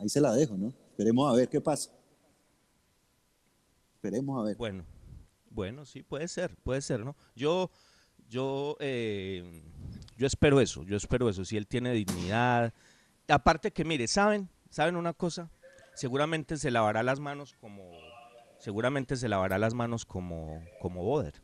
[0.00, 0.72] Ahí se la dejo, ¿no?
[0.90, 1.90] Esperemos a ver qué pasa.
[3.96, 4.56] Esperemos a ver.
[4.56, 4.84] Bueno,
[5.50, 7.14] bueno, sí, puede ser, puede ser, ¿no?
[7.34, 7.70] Yo,
[8.26, 9.62] yo, eh,
[10.16, 11.44] yo espero eso, yo espero eso.
[11.44, 12.72] Si él tiene dignidad,
[13.28, 15.50] aparte que, mire, saben, saben una cosa,
[15.94, 17.90] seguramente se lavará las manos como
[18.58, 21.42] seguramente se lavará las manos como, como Boder.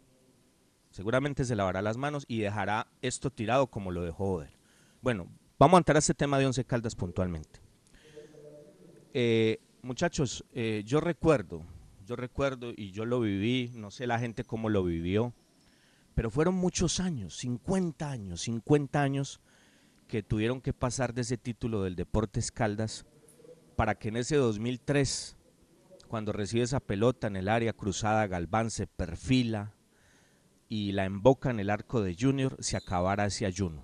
[0.91, 4.59] Seguramente se lavará las manos y dejará esto tirado como lo dejó Boder.
[5.01, 7.61] Bueno, vamos a entrar a este tema de Once Caldas puntualmente.
[9.15, 11.63] Eh, muchachos, eh, yo recuerdo,
[12.07, 15.35] yo recuerdo y yo lo viví, no sé la gente cómo lo vivió,
[16.15, 19.41] pero fueron muchos años, 50 años, 50 años
[20.09, 23.07] que tuvieron que pasar de ese título del Deportes Caldas
[23.77, 25.37] para que en ese 2003
[26.13, 29.73] cuando recibe esa pelota en el área cruzada, Galván se perfila
[30.69, 33.81] y la emboca en el arco de Junior, se acabara ese ayuno.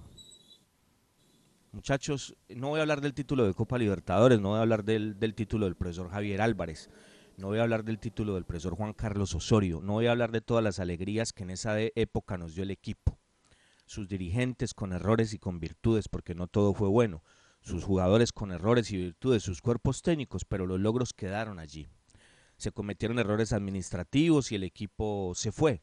[1.72, 5.18] Muchachos, no voy a hablar del título de Copa Libertadores, no voy a hablar del,
[5.18, 6.90] del título del profesor Javier Álvarez,
[7.38, 10.30] no voy a hablar del título del profesor Juan Carlos Osorio, no voy a hablar
[10.30, 13.18] de todas las alegrías que en esa época nos dio el equipo,
[13.86, 17.22] sus dirigentes con errores y con virtudes, porque no todo fue bueno,
[17.62, 21.88] sus jugadores con errores y virtudes, sus cuerpos técnicos, pero los logros quedaron allí
[22.58, 25.80] se cometieron errores administrativos y el equipo se fue.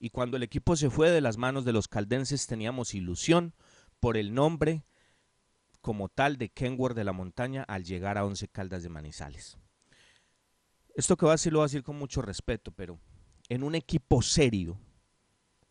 [0.00, 3.54] Y cuando el equipo se fue de las manos de los caldenses teníamos ilusión
[4.00, 4.84] por el nombre
[5.80, 9.58] como tal de Kenworth de la Montaña al llegar a Once Caldas de Manizales.
[10.94, 12.98] Esto que va a decir lo va a decir con mucho respeto, pero
[13.48, 14.78] en un equipo serio,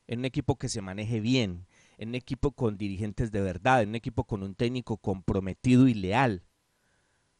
[0.08, 1.66] en un equipo que se maneje bien,
[1.98, 5.94] en un equipo con dirigentes de verdad, en un equipo con un técnico comprometido y
[5.94, 6.44] leal,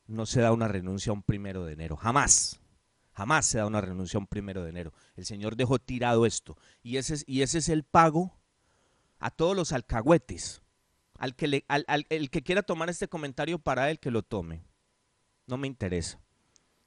[0.08, 2.60] no se da una renuncia un primero de enero, jamás.
[3.14, 4.92] Jamás se da una renuncia un primero de enero.
[5.16, 6.58] El Señor dejó tirado esto.
[6.82, 8.40] Y ese es, y ese es el pago
[9.20, 10.64] a todos los alcahuetes.
[11.20, 14.66] Al que, le, al, el que quiera tomar este comentario para él, que lo tome.
[15.46, 16.23] No me interesa.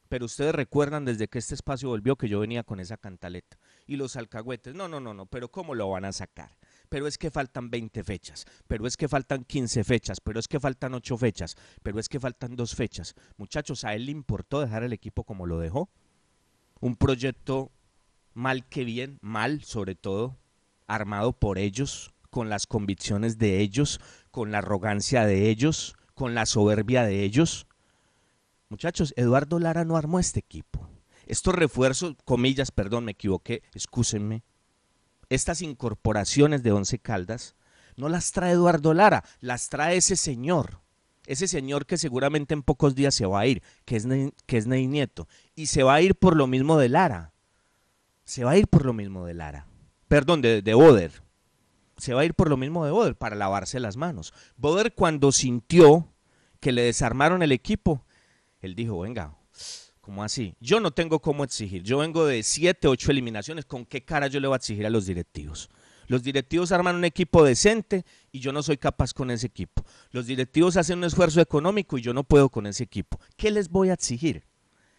[0.09, 3.59] Pero ustedes recuerdan desde que este espacio volvió que yo venía con esa cantaleta.
[3.87, 6.57] Y los alcahuetes, no, no, no, no, pero ¿cómo lo van a sacar?
[6.88, 10.61] Pero es que faltan 20 fechas, pero es que faltan 15 fechas, pero es que
[10.61, 13.14] faltan 8 fechas, pero es que faltan 2 fechas.
[13.37, 15.90] Muchachos, ¿a él le importó dejar el equipo como lo dejó?
[16.81, 17.73] Un proyecto
[18.35, 20.37] mal que bien, mal sobre todo,
[20.87, 26.47] armado por ellos, con las convicciones de ellos, con la arrogancia de ellos, con la
[26.47, 27.66] soberbia de ellos.
[28.69, 30.89] Muchachos, Eduardo Lara no armó este equipo.
[31.27, 34.43] Estos refuerzos, comillas, perdón, me equivoqué, excúsenme.
[35.29, 37.57] Estas incorporaciones de Once Caldas
[37.97, 40.81] no las trae Eduardo Lara, las trae ese señor.
[41.27, 44.07] Ese señor que seguramente en pocos días se va a ir, que es,
[44.47, 45.27] que es Ney Nieto.
[45.55, 47.33] Y se va a ir por lo mismo de Lara.
[48.25, 49.67] Se va a ir por lo mismo de Lara.
[50.09, 51.23] Perdón, de, de Boder.
[51.97, 54.33] Se va a ir por lo mismo de Boder para lavarse las manos.
[54.57, 56.13] Boder cuando sintió
[56.61, 58.06] que le desarmaron el equipo,
[58.61, 59.37] él dijo, venga,
[60.01, 60.55] ¿cómo así?
[60.61, 61.83] Yo no tengo cómo exigir.
[61.83, 63.64] Yo vengo de siete, ocho eliminaciones.
[63.64, 65.69] ¿Con qué cara yo le voy a exigir a los directivos?
[66.09, 69.85] Los directivos arman un equipo decente y yo no soy capaz con ese equipo.
[70.12, 73.19] Los directivos hacen un esfuerzo económico y yo no puedo con ese equipo.
[73.37, 74.45] ¿Qué les voy a exigir?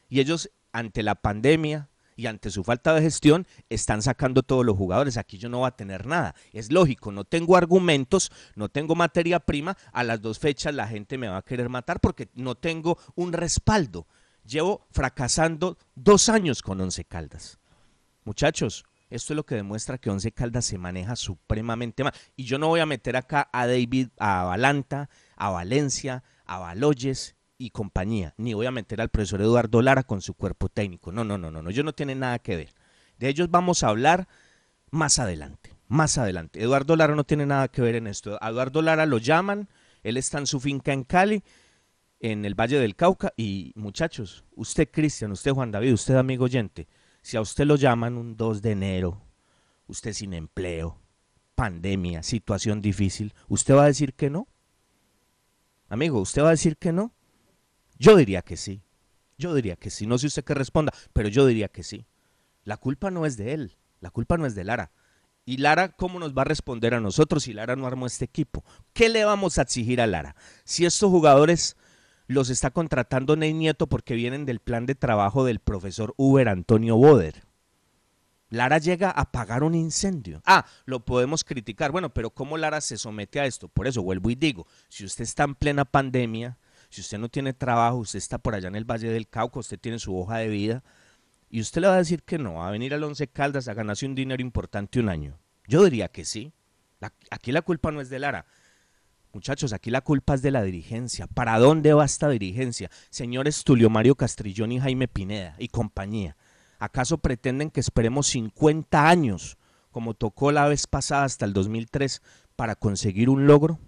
[0.09, 4.75] Y ellos, ante la pandemia y ante su falta de gestión, están sacando todos los
[4.75, 5.15] jugadores.
[5.17, 6.35] Aquí yo no voy a tener nada.
[6.51, 9.77] Es lógico, no tengo argumentos, no tengo materia prima.
[9.93, 13.31] A las dos fechas la gente me va a querer matar porque no tengo un
[13.31, 14.07] respaldo.
[14.43, 17.59] Llevo fracasando dos años con Once Caldas.
[18.23, 22.13] Muchachos, esto es lo que demuestra que Once Caldas se maneja supremamente mal.
[22.35, 27.36] Y yo no voy a meter acá a David, a Valanta, a Valencia, a Baloyes
[27.57, 28.33] y compañía.
[28.37, 31.11] Ni voy a meter al profesor Eduardo Lara con su cuerpo técnico.
[31.11, 31.69] No, no, no, no, no.
[31.69, 32.73] Ellos no tienen nada que ver.
[33.17, 34.27] De ellos vamos a hablar
[34.91, 35.73] más adelante.
[35.87, 36.61] Más adelante.
[36.61, 38.37] Eduardo Lara no tiene nada que ver en esto.
[38.41, 39.69] A Eduardo Lara lo llaman.
[40.03, 41.43] Él está en su finca en Cali,
[42.19, 43.33] en el Valle del Cauca.
[43.37, 46.87] Y muchachos, usted Cristian, usted Juan David, usted amigo oyente
[47.27, 49.21] si a usted lo llaman un 2 de enero,
[49.85, 51.01] usted sin empleo,
[51.55, 54.47] pandemia, situación difícil, ¿usted va a decir que no?
[55.89, 57.11] Amigo, ¿usted va a decir que no?
[57.97, 58.81] Yo diría que sí.
[59.37, 60.07] Yo diría que sí.
[60.07, 62.05] No sé usted qué responda, pero yo diría que sí.
[62.63, 64.91] La culpa no es de él, la culpa no es de Lara.
[65.45, 68.65] ¿Y Lara cómo nos va a responder a nosotros si Lara no armó este equipo?
[68.91, 70.35] ¿Qué le vamos a exigir a Lara?
[70.65, 71.77] Si estos jugadores
[72.27, 76.97] los está contratando Ney Nieto porque vienen del plan de trabajo del profesor Uber Antonio
[76.97, 77.45] Boder.
[78.49, 80.41] Lara llega a apagar un incendio.
[80.45, 81.91] Ah, lo podemos criticar.
[81.91, 83.67] Bueno, pero ¿cómo Lara se somete a esto?
[83.67, 86.57] Por eso vuelvo y digo, si usted está en plena pandemia,
[86.89, 89.79] si usted no tiene trabajo, usted está por allá en el Valle del Cauca, usted
[89.79, 90.83] tiene su hoja de vida,
[91.49, 93.73] y usted le va a decir que no, va a venir al Once Caldas a
[93.73, 95.39] ganarse un dinero importante un año.
[95.67, 96.53] Yo diría que sí.
[97.29, 98.45] aquí la culpa no es de Lara.
[99.33, 101.27] Muchachos, aquí la culpa es de la dirigencia.
[101.27, 102.89] ¿Para dónde va esta dirigencia?
[103.09, 106.35] Señores Tulio Mario Castrillón y Jaime Pineda y compañía.
[106.79, 109.57] ¿Acaso pretenden que esperemos 50 años,
[109.91, 112.21] como tocó la vez pasada hasta el 2003,
[112.55, 113.79] para conseguir un logro?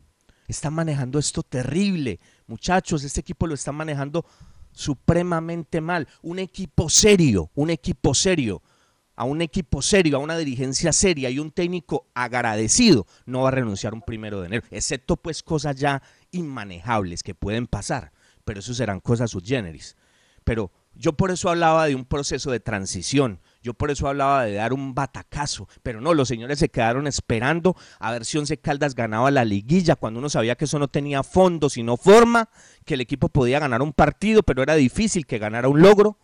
[0.47, 2.19] Están manejando esto terrible.
[2.49, 4.25] Muchachos, este equipo lo está manejando
[4.71, 6.07] supremamente mal.
[6.23, 8.62] Un equipo serio, un equipo serio
[9.15, 13.51] a un equipo serio, a una dirigencia seria y un técnico agradecido, no va a
[13.51, 18.13] renunciar un primero de enero, excepto pues cosas ya inmanejables que pueden pasar,
[18.45, 19.97] pero eso serán cosas subgéneris.
[20.45, 24.54] Pero yo por eso hablaba de un proceso de transición, yo por eso hablaba de
[24.54, 28.95] dar un batacazo, pero no, los señores se quedaron esperando a ver si Once Caldas
[28.95, 32.50] ganaba la liguilla, cuando uno sabía que eso no tenía fondo, sino forma,
[32.86, 36.17] que el equipo podía ganar un partido, pero era difícil que ganara un logro,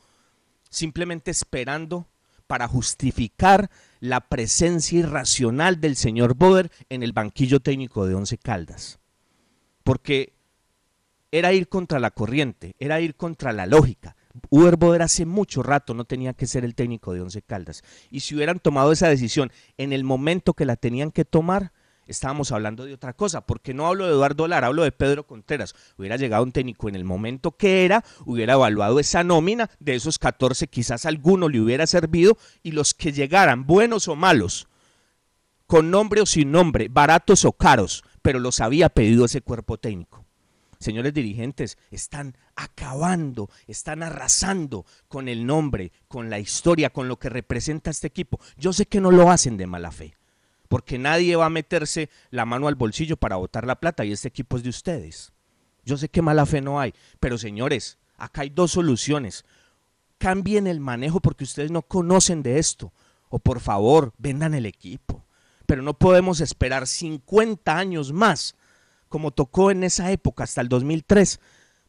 [0.70, 2.08] simplemente esperando
[2.48, 3.70] para justificar
[4.00, 9.00] la presencia irracional del señor Boder en el banquillo técnico de Once Caldas.
[9.84, 10.34] Porque
[11.32, 14.15] era ir contra la corriente, era ir contra la lógica.
[14.50, 17.84] Uber Boder hace mucho rato no tenía que ser el técnico de Once Caldas.
[18.10, 21.72] Y si hubieran tomado esa decisión en el momento que la tenían que tomar,
[22.08, 25.76] estábamos hablando de otra cosa, porque no hablo de Eduardo Lara, hablo de Pedro Contreras.
[25.98, 30.20] Hubiera llegado un técnico en el momento que era, hubiera evaluado esa nómina, de esos
[30.20, 34.68] 14 quizás alguno le hubiera servido, y los que llegaran, buenos o malos,
[35.68, 40.25] con nombre o sin nombre, baratos o caros, pero los había pedido ese cuerpo técnico.
[40.80, 47.30] Señores dirigentes, están acabando, están arrasando con el nombre, con la historia, con lo que
[47.30, 48.40] representa este equipo.
[48.58, 50.16] Yo sé que no lo hacen de mala fe
[50.68, 54.28] porque nadie va a meterse la mano al bolsillo para botar la plata y este
[54.28, 55.32] equipo es de ustedes.
[55.84, 59.46] Yo sé que mala fe no hay, pero señores, acá hay dos soluciones.
[60.18, 62.92] Cambien el manejo porque ustedes no conocen de esto.
[63.30, 65.26] O por favor, vendan el equipo.
[65.66, 68.56] Pero no podemos esperar 50 años más,
[69.16, 71.40] como tocó en esa época, hasta el 2003,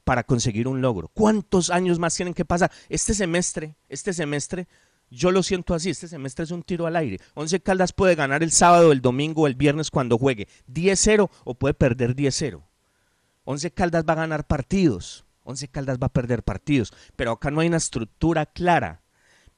[0.04, 1.08] para conseguir un logro.
[1.08, 2.70] ¿Cuántos años más tienen que pasar?
[2.88, 4.68] Este semestre, este semestre,
[5.10, 7.18] yo lo siento así, este semestre es un tiro al aire.
[7.34, 11.74] Once Caldas puede ganar el sábado, el domingo el viernes cuando juegue 10-0 o puede
[11.74, 12.62] perder 10-0.
[13.42, 17.58] Once Caldas va a ganar partidos, Once Caldas va a perder partidos, pero acá no
[17.58, 19.02] hay una estructura clara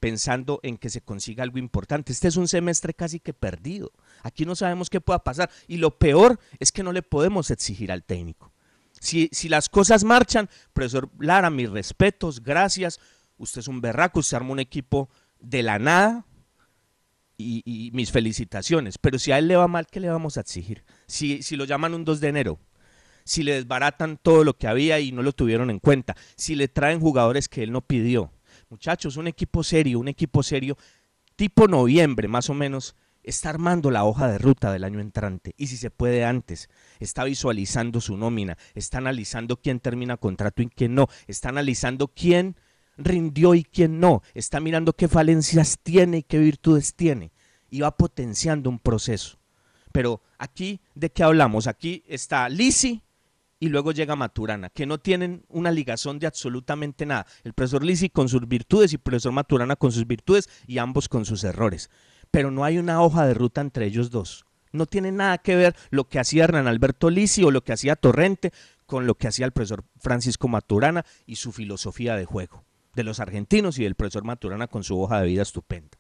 [0.01, 2.13] pensando en que se consiga algo importante.
[2.13, 3.93] Este es un semestre casi que perdido.
[4.23, 5.51] Aquí no sabemos qué pueda pasar.
[5.67, 8.53] Y lo peor es que no le podemos exigir al técnico.
[9.01, 13.01] Si, si las cosas marchan, profesor Lara, mis respetos, gracias.
[13.37, 15.09] Usted es un berraco, usted arma un equipo
[15.41, 16.27] de la nada
[17.37, 18.99] y, mis felicitaciones.
[18.99, 20.85] Pero si a él le va mal, ¿qué le vamos a exigir?
[21.07, 22.59] Si, si lo llaman un 2 de enero,
[23.25, 26.69] si le desbaratan todo lo que había y no lo tuvieron en cuenta, si le
[26.69, 28.33] traen jugadores que él no pidió.
[28.71, 30.77] Muchachos, un equipo serio, un equipo serio,
[31.37, 35.69] tipo noviembre más o menos, está armando la hoja de ruta del año entrante y
[35.69, 40.95] si se puede antes, está visualizando su nómina, está analizando quién termina contrato y quién
[40.95, 42.57] no, está analizando quién
[42.97, 47.33] rindió y quién no, está mirando qué falencias tiene y qué virtudes tiene
[47.71, 49.39] y va potenciando un proceso.
[49.93, 51.66] Pero aquí, ¿de qué hablamos?
[51.66, 53.03] Aquí está Lisi
[53.61, 57.27] y luego llega Maturana, que no tienen una ligazón de absolutamente nada.
[57.45, 61.09] El profesor Lisi con sus virtudes y el profesor Maturana con sus virtudes y ambos
[61.09, 61.91] con sus errores
[62.31, 64.45] pero no hay una hoja de ruta entre ellos dos.
[64.73, 67.97] No tiene nada que ver lo que hacía Hernán Alberto Lisi o lo que hacía
[67.97, 68.53] Torrente
[68.87, 73.21] con lo que hacía el profesor Francisco Maturana y su filosofía de juego, de los
[73.21, 75.99] argentinos y del profesor Maturana con su hoja de vida estupenda.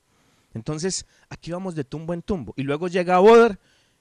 [0.54, 2.54] Entonces, aquí vamos de tumbo en tumbo.
[2.56, 3.58] Y luego llega Boder.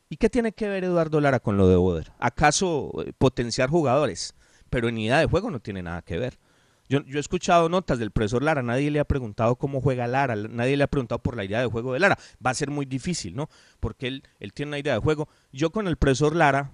[0.09, 2.11] ¿Y qué tiene que ver Eduardo Lara con lo de Boder?
[2.19, 4.35] ¿Acaso eh, potenciar jugadores?
[4.69, 6.39] Pero en idea de juego no tiene nada que ver.
[6.89, 10.77] Yo, he escuchado notas del profesor Lara, nadie le ha preguntado cómo juega Lara, nadie
[10.77, 12.17] le ha preguntado por la idea de juego de Lara.
[12.45, 13.49] Va a ser muy difícil, ¿no?
[13.81, 15.27] Porque él, él tiene una idea de juego.
[15.51, 16.71] Yo con el profesor Lara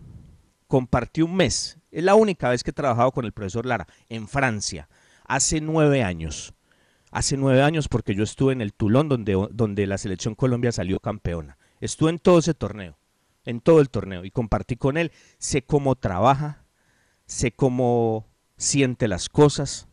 [0.68, 1.80] compartí un mes.
[1.90, 4.88] Es la única vez que he trabajado con el profesor Lara en Francia,
[5.26, 6.54] hace nueve años.
[7.10, 11.00] Hace nueve años porque yo estuve en el Toulon donde, donde la selección Colombia salió
[11.00, 11.58] campeona.
[11.80, 12.98] Estuve en todo ese torneo,
[13.46, 15.12] en todo el torneo y compartí con él.
[15.38, 16.66] Sé cómo trabaja,
[17.26, 18.28] sé cómo
[18.58, 19.88] siente las cosas,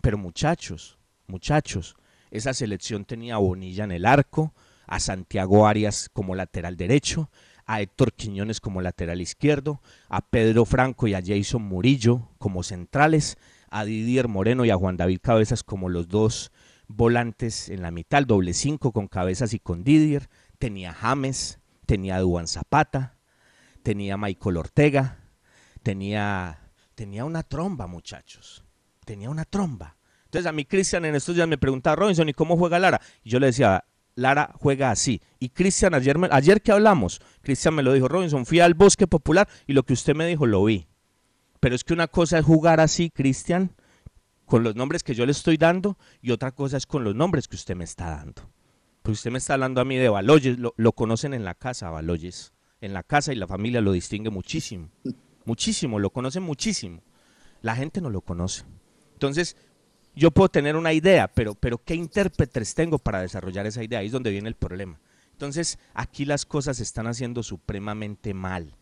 [0.00, 1.96] pero muchachos, muchachos,
[2.30, 4.54] esa selección tenía a Bonilla en el arco,
[4.86, 7.30] a Santiago Arias como lateral derecho,
[7.66, 13.36] a Héctor Quiñones como lateral izquierdo, a Pedro Franco y a Jason Murillo como centrales,
[13.70, 16.52] a Didier Moreno y a Juan David Cabezas como los dos
[16.86, 20.28] volantes en la mitad, doble cinco con Cabezas y con Didier,
[20.58, 23.16] tenía James, tenía a Duan Zapata,
[23.82, 25.18] tenía Michael Ortega,
[25.82, 26.58] tenía,
[26.94, 28.64] tenía una tromba, muchachos,
[29.04, 29.96] tenía una tromba.
[30.24, 33.00] Entonces a mí Cristian en estos días me preguntaba, Robinson, ¿y cómo juega Lara?
[33.22, 33.84] Y yo le decía,
[34.16, 35.22] Lara juega así.
[35.38, 39.48] Y Cristian, ayer, ayer que hablamos, Cristian me lo dijo, Robinson, fui al bosque popular
[39.66, 40.88] y lo que usted me dijo lo vi.
[41.60, 43.72] Pero es que una cosa es jugar así, Cristian,
[44.44, 47.46] con los nombres que yo le estoy dando, y otra cosa es con los nombres
[47.48, 48.50] que usted me está dando.
[49.06, 52.52] Pues usted me está hablando a mí de Baloyes, lo, conocen en la casa, Baloyes.
[52.80, 54.90] En la casa y la familia lo distingue muchísimo.
[55.44, 57.04] Muchísimo, lo conocen muchísimo.
[57.62, 58.64] La gente no lo conoce.
[59.12, 59.56] Entonces,
[60.16, 64.00] yo puedo tener una idea, pero, pero ¿qué intérpretes tengo para desarrollar esa idea?
[64.00, 64.98] Ahí es donde viene el problema.
[65.30, 68.74] Entonces, aquí las cosas se están haciendo supremamente mal.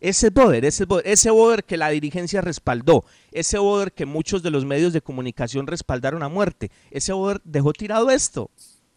[0.00, 4.52] Ese poder, ese poder, ese poder que la dirigencia respaldó, ese poder que muchos de
[4.52, 8.48] los medios de comunicación respaldaron a muerte, ese poder dejó tirado esto.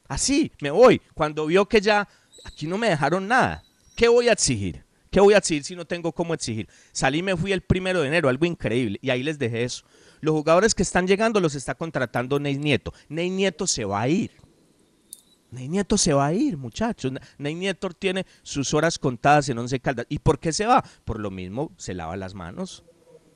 [0.10, 1.02] Así, me voy.
[1.14, 2.10] Cuando vio que ya
[2.44, 3.64] aquí no me dejaron nada,
[3.96, 4.84] ¿qué voy a exigir?
[5.12, 6.68] ¿Qué voy a exigir si no tengo cómo exigir?
[6.92, 9.86] Salí me fui el primero de enero, algo increíble, y ahí les dejé eso.
[10.20, 12.92] Los jugadores que están llegando los está contratando Ney Nieto.
[13.08, 14.32] Ney Nieto se va a ir.
[15.52, 17.14] Ney Nieto se va a ir, muchachos.
[17.38, 20.08] Ney Nieto tiene sus horas contadas en Once Caldas.
[20.10, 20.84] ¿Y por qué se va?
[21.06, 22.84] Por lo mismo, se lava las manos.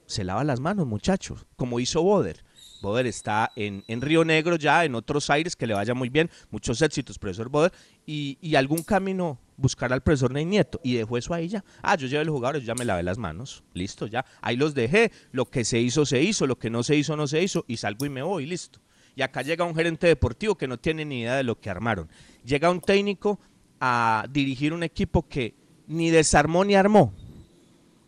[0.05, 2.43] Se lava las manos, muchachos, como hizo Boder.
[2.83, 6.29] Boder está en, Río Negro ya, en otros aires, que le vaya muy bien.
[6.51, 7.71] Muchos éxitos, profesor Boder.
[8.05, 11.63] Y, y algún camino buscar al profesor Ney Nieto y dejó eso ahí ya.
[11.81, 14.25] Ah, yo llevé los jugadores, ya me lavé las manos, listo, ya.
[14.41, 17.25] Ahí los dejé, lo que se hizo, se hizo, lo que no se hizo, no
[17.25, 18.79] se hizo, y salgo y me voy, listo.
[19.15, 22.09] Y acá llega un gerente deportivo que no tiene ni idea de lo que armaron.
[22.43, 23.39] Llega un técnico
[23.79, 25.55] a dirigir un equipo que
[25.87, 27.13] ni desarmó ni armó.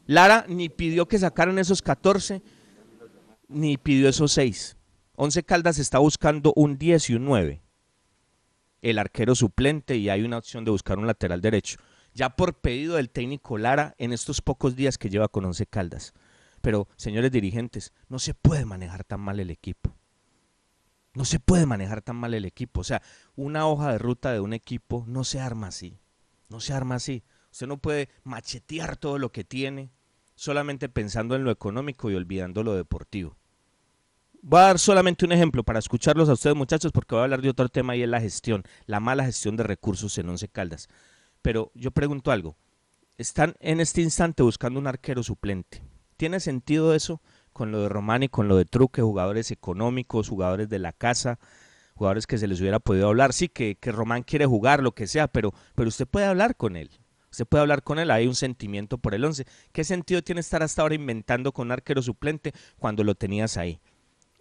[0.08, 2.42] Lara ni pidió que sacaran esos 14,
[3.48, 4.78] ni pidió esos 6.
[5.16, 7.66] Once Caldas está buscando un 10 y un 9
[8.90, 11.80] el arquero suplente y hay una opción de buscar un lateral derecho.
[12.14, 16.14] Ya por pedido del técnico Lara en estos pocos días que lleva con Once Caldas.
[16.62, 19.96] Pero, señores dirigentes, no se puede manejar tan mal el equipo.
[21.16, 22.82] No se puede manejar tan mal el equipo.
[22.82, 23.02] O sea,
[23.36, 25.98] una hoja de ruta de un equipo no se arma así.
[26.50, 27.24] No se arma así.
[27.52, 29.90] Usted no puede machetear todo lo que tiene
[30.36, 33.36] solamente pensando en lo económico y olvidando lo deportivo.
[34.42, 37.42] Voy a dar solamente un ejemplo para escucharlos a ustedes muchachos porque voy a hablar
[37.42, 40.88] de otro tema y es la gestión, la mala gestión de recursos en Once Caldas.
[41.42, 42.56] Pero yo pregunto algo,
[43.18, 45.82] están en este instante buscando un arquero suplente.
[46.18, 47.22] ¿Tiene sentido eso
[47.54, 51.40] con lo de Román y con lo de Truque, jugadores económicos, jugadores de la casa,
[51.96, 53.34] jugadores que se les hubiera podido hablar?
[53.34, 56.76] Sí, que, que Román quiere jugar, lo que sea, pero, pero usted puede hablar con
[56.76, 56.92] él.
[57.36, 59.46] Usted puede hablar con él, hay un sentimiento por el 11.
[59.74, 63.82] ¿Qué sentido tiene estar hasta ahora inventando con un arquero suplente cuando lo tenías ahí?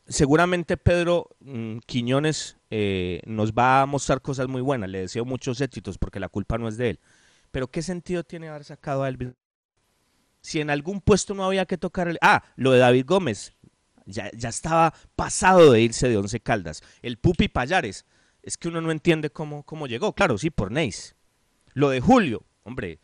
[0.07, 5.61] Seguramente Pedro mm, Quiñones eh, nos va a mostrar cosas muy buenas, le deseo muchos
[5.61, 7.01] éxitos porque la culpa no es de él.
[7.51, 9.31] Pero ¿qué sentido tiene haber sacado a Elvis?
[10.41, 12.17] Si en algún puesto no había que tocar el...
[12.21, 13.55] Ah, lo de David Gómez,
[14.07, 16.81] ya, ya estaba pasado de irse de Once Caldas.
[17.03, 18.07] El Pupi Payares,
[18.45, 20.13] es que uno no entiende cómo, cómo llegó.
[20.13, 21.17] Claro, sí, por Neis.
[21.73, 22.99] Lo de Julio, hombre,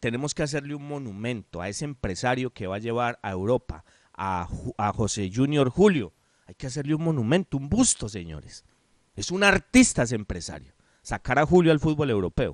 [0.00, 3.84] tenemos que hacerle un monumento a ese empresario que va a llevar a Europa,
[4.14, 4.48] a,
[4.94, 6.12] José Junior Julio.
[6.46, 8.64] Hay que hacerle un monumento, un busto, señores.
[9.14, 10.72] Es un artista ese empresario.
[11.02, 12.52] Sacar a Julio al fútbol europeo.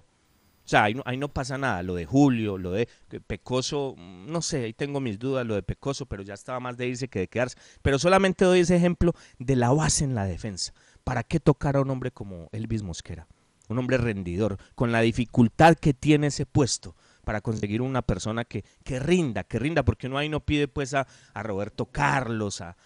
[0.65, 1.83] O sea, ahí no, ahí no pasa nada.
[1.83, 2.89] Lo de Julio, lo de
[3.27, 6.87] Pecoso, no sé, ahí tengo mis dudas, lo de Pecoso, pero ya estaba más de
[6.87, 7.59] irse que de quedarse.
[7.83, 10.73] Pero solamente doy ese ejemplo de la base en la defensa.
[11.05, 13.27] ¿Para qué tocar a un hombre como Elvis Mosquera?
[13.69, 16.95] Un hombre rendidor, con la dificultad que tiene ese puesto
[17.25, 20.95] para conseguir una persona que, que rinda, que rinda, porque uno ahí no pide pues
[20.95, 22.77] a, a Roberto Carlos, a...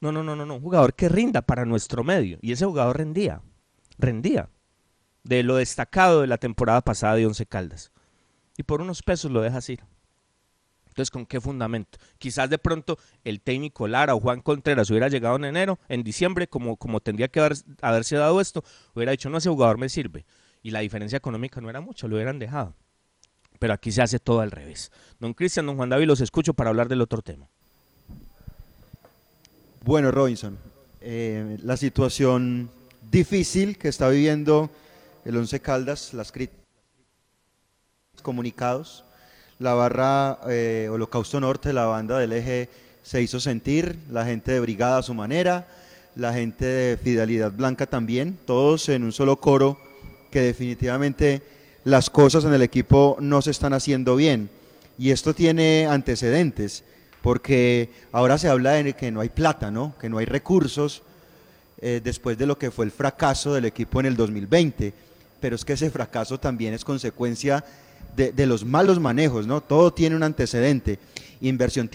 [0.00, 2.38] No, no, no, no, no, un jugador que rinda para nuestro medio.
[2.42, 3.40] Y ese jugador rendía,
[3.98, 4.50] rendía,
[5.24, 7.92] de lo destacado de la temporada pasada de Once Caldas.
[8.58, 9.82] Y por unos pesos lo dejas ir.
[10.96, 11.98] Entonces, ¿con qué fundamento?
[12.16, 16.48] Quizás de pronto el técnico Lara o Juan Contreras hubiera llegado en enero, en diciembre,
[16.48, 20.24] como, como tendría que haber, haberse dado esto, hubiera dicho, no, ese jugador me sirve.
[20.62, 22.72] Y la diferencia económica no era mucho, lo hubieran dejado.
[23.58, 24.90] Pero aquí se hace todo al revés.
[25.20, 27.46] Don Cristian, don Juan David, los escucho para hablar del otro tema.
[29.84, 30.56] Bueno, Robinson,
[31.02, 32.70] eh, la situación
[33.10, 34.70] difícil que está viviendo
[35.26, 36.64] el Once Caldas, las críticas,
[38.22, 39.04] comunicados,
[39.58, 42.68] la barra eh, Holocausto Norte, la banda del eje,
[43.02, 45.66] se hizo sentir, la gente de Brigada a su manera,
[46.16, 49.78] la gente de Fidelidad Blanca también, todos en un solo coro,
[50.30, 51.42] que definitivamente
[51.84, 54.50] las cosas en el equipo no se están haciendo bien.
[54.98, 56.84] Y esto tiene antecedentes,
[57.22, 59.94] porque ahora se habla de que no hay plata, ¿no?
[60.00, 61.02] que no hay recursos,
[61.80, 64.92] eh, después de lo que fue el fracaso del equipo en el 2020.
[65.40, 67.64] Pero es que ese fracaso también es consecuencia
[68.16, 69.60] de, los malos manejos, ¿no?
[69.60, 70.98] Todo tiene un antecedente.
[71.40, 71.90] Inversión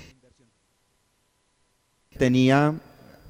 [2.17, 2.75] tenía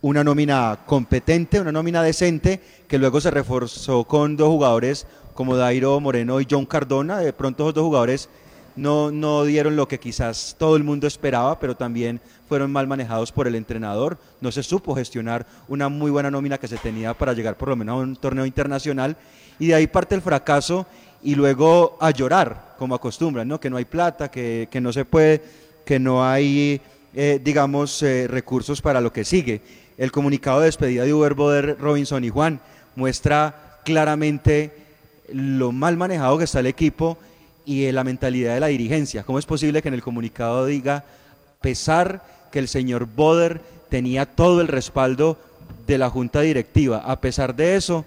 [0.01, 5.99] una nómina competente, una nómina decente, que luego se reforzó con dos jugadores como Dairo
[6.01, 7.19] Moreno y John Cardona.
[7.19, 8.29] De pronto esos dos jugadores
[8.75, 12.19] no, no dieron lo que quizás todo el mundo esperaba, pero también
[12.49, 14.17] fueron mal manejados por el entrenador.
[14.41, 17.77] No se supo gestionar una muy buena nómina que se tenía para llegar por lo
[17.77, 19.15] menos a un torneo internacional.
[19.59, 20.85] Y de ahí parte el fracaso
[21.23, 23.59] y luego a llorar, como acostumbran, ¿no?
[23.59, 25.41] que no hay plata, que, no se puede,
[25.85, 26.81] que no hay,
[27.13, 29.61] eh, digamos, eh, recursos para lo que sigue.
[29.97, 32.59] El comunicado de despedida de Uber Boder, Robinson y Juan
[32.95, 34.71] muestra claramente
[35.31, 37.17] lo mal manejado que está el equipo
[37.65, 39.23] y la mentalidad de la dirigencia.
[39.23, 41.05] ¿Cómo es posible que en el comunicado diga,
[41.61, 45.37] pesar que el señor Boder tenía todo el respaldo
[45.87, 48.05] de la junta directiva, a pesar de eso,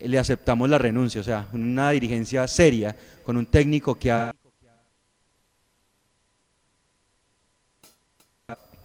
[0.00, 4.34] le aceptamos la renuncia, o sea, una dirigencia seria con un técnico que ha,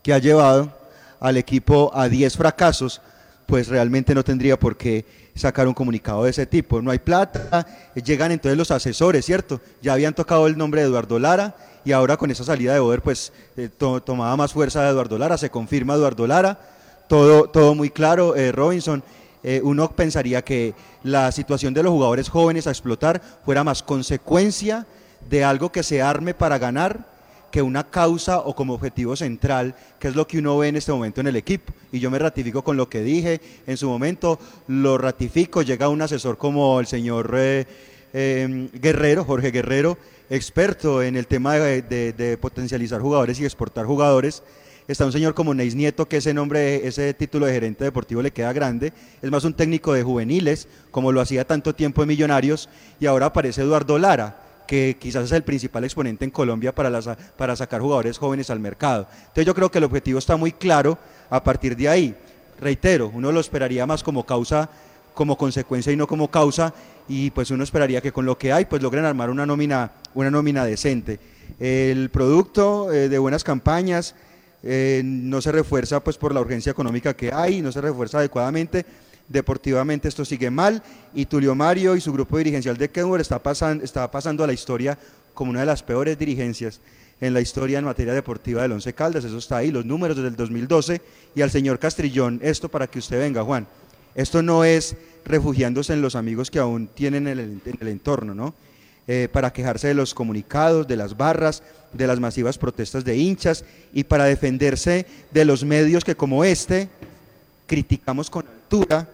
[0.03, 0.72] que ha llevado
[1.20, 3.01] al equipo a 10 fracasos,
[3.45, 5.05] pues realmente no tendría por qué
[5.36, 6.82] sacar un comunicado de ese tipo.
[6.82, 9.61] No hay plata, llegan entonces los asesores, ¿cierto?
[9.82, 13.01] Ya habían tocado el nombre de Eduardo Lara y ahora con esa salida de Boder,
[13.01, 16.59] pues eh, tomaba más fuerza de Eduardo Lara, se confirma Eduardo Lara,
[17.07, 19.03] todo, todo muy claro, eh, Robinson.
[19.48, 20.74] Eh, uno pensaría que
[21.04, 24.88] la situación de los jugadores jóvenes a explotar fuera más consecuencia
[25.30, 27.06] de algo que se arme para ganar
[27.52, 30.91] que una causa o como objetivo central, que es lo que uno ve en este
[30.91, 31.72] momento en el equipo.
[31.91, 36.02] Y yo me ratifico con lo que dije en su momento, lo ratifico, llega un
[36.02, 37.68] asesor como el señor eh,
[38.14, 44.41] em, Guerrero, Jorge Guerrero, experto en el tema de potencializar jugadores y exportar jugadores
[44.88, 48.32] está un señor como Neis Nieto, que ese nombre, ese título de gerente deportivo le
[48.32, 52.70] queda grande, es más un técnico de juveniles, como lo hacía tanto tiempo en Millonarios,
[53.00, 57.02] y ahora aparece Eduardo Lara, que quizás es el principal exponente en Colombia para,
[57.38, 59.08] para sacar jugadores jóvenes al mercado.
[59.20, 60.98] Entonces yo creo que el objetivo está muy claro
[61.30, 62.16] a partir de ahí.
[62.60, 64.70] Reitero, uno lo esperaría más como causa,
[65.14, 66.74] como consecuencia y no como causa,
[67.08, 70.32] y pues uno esperaría que con lo que hay pues logren armar una nómina, una
[70.32, 71.20] nómina decente.
[71.60, 74.16] El producto eh, de buenas campañas,
[74.68, 78.86] eh, no se refuerza pues por la urgencia económica que hay, no se refuerza adecuadamente.
[79.28, 83.82] Deportivamente esto sigue mal y Tulio Mario y su grupo dirigencial de Kenwood está, pasan,
[83.84, 84.97] está pasando a la historia
[85.34, 86.82] como una de las peores dirigencias
[87.22, 89.24] en la historia en materia deportiva del Once Caldas.
[89.24, 91.01] Eso está ahí, los números desde el 2012.
[91.36, 93.68] Y al señor Castrillón, esto para que usted venga, Juan.
[94.16, 94.95] Esto no es
[95.26, 98.53] refugiándose en los amigos que aún tienen en el, en el entorno, ¿no?
[99.07, 101.61] Eh, para quejarse de los comunicados, de las barras,
[101.96, 106.89] de las masivas protestas de hinchas y para defenderse de los medios que como este
[107.68, 109.08] criticamos con altura,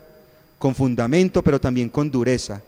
[0.57, 2.61] con fundamento, pero también con dureza.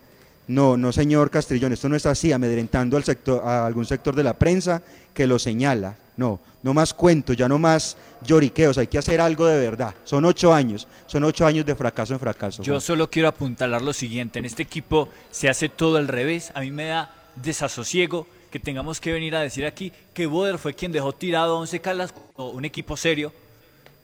[0.47, 4.23] No, no, señor Castrillón, esto no es así, amedrentando al sector, a algún sector de
[4.23, 4.81] la prensa
[5.13, 5.95] que lo señala.
[6.17, 9.95] No, no más cuentos, ya no más lloriqueos, hay que hacer algo de verdad.
[10.03, 12.61] Son ocho años, son ocho años de fracaso en fracaso.
[12.61, 16.61] Yo solo quiero apuntalar lo siguiente, en este equipo se hace todo al revés, a
[16.61, 20.91] mí me da desasosiego que tengamos que venir a decir aquí que Boder fue quien
[20.91, 23.33] dejó tirado a Once Caldas, o un equipo serio,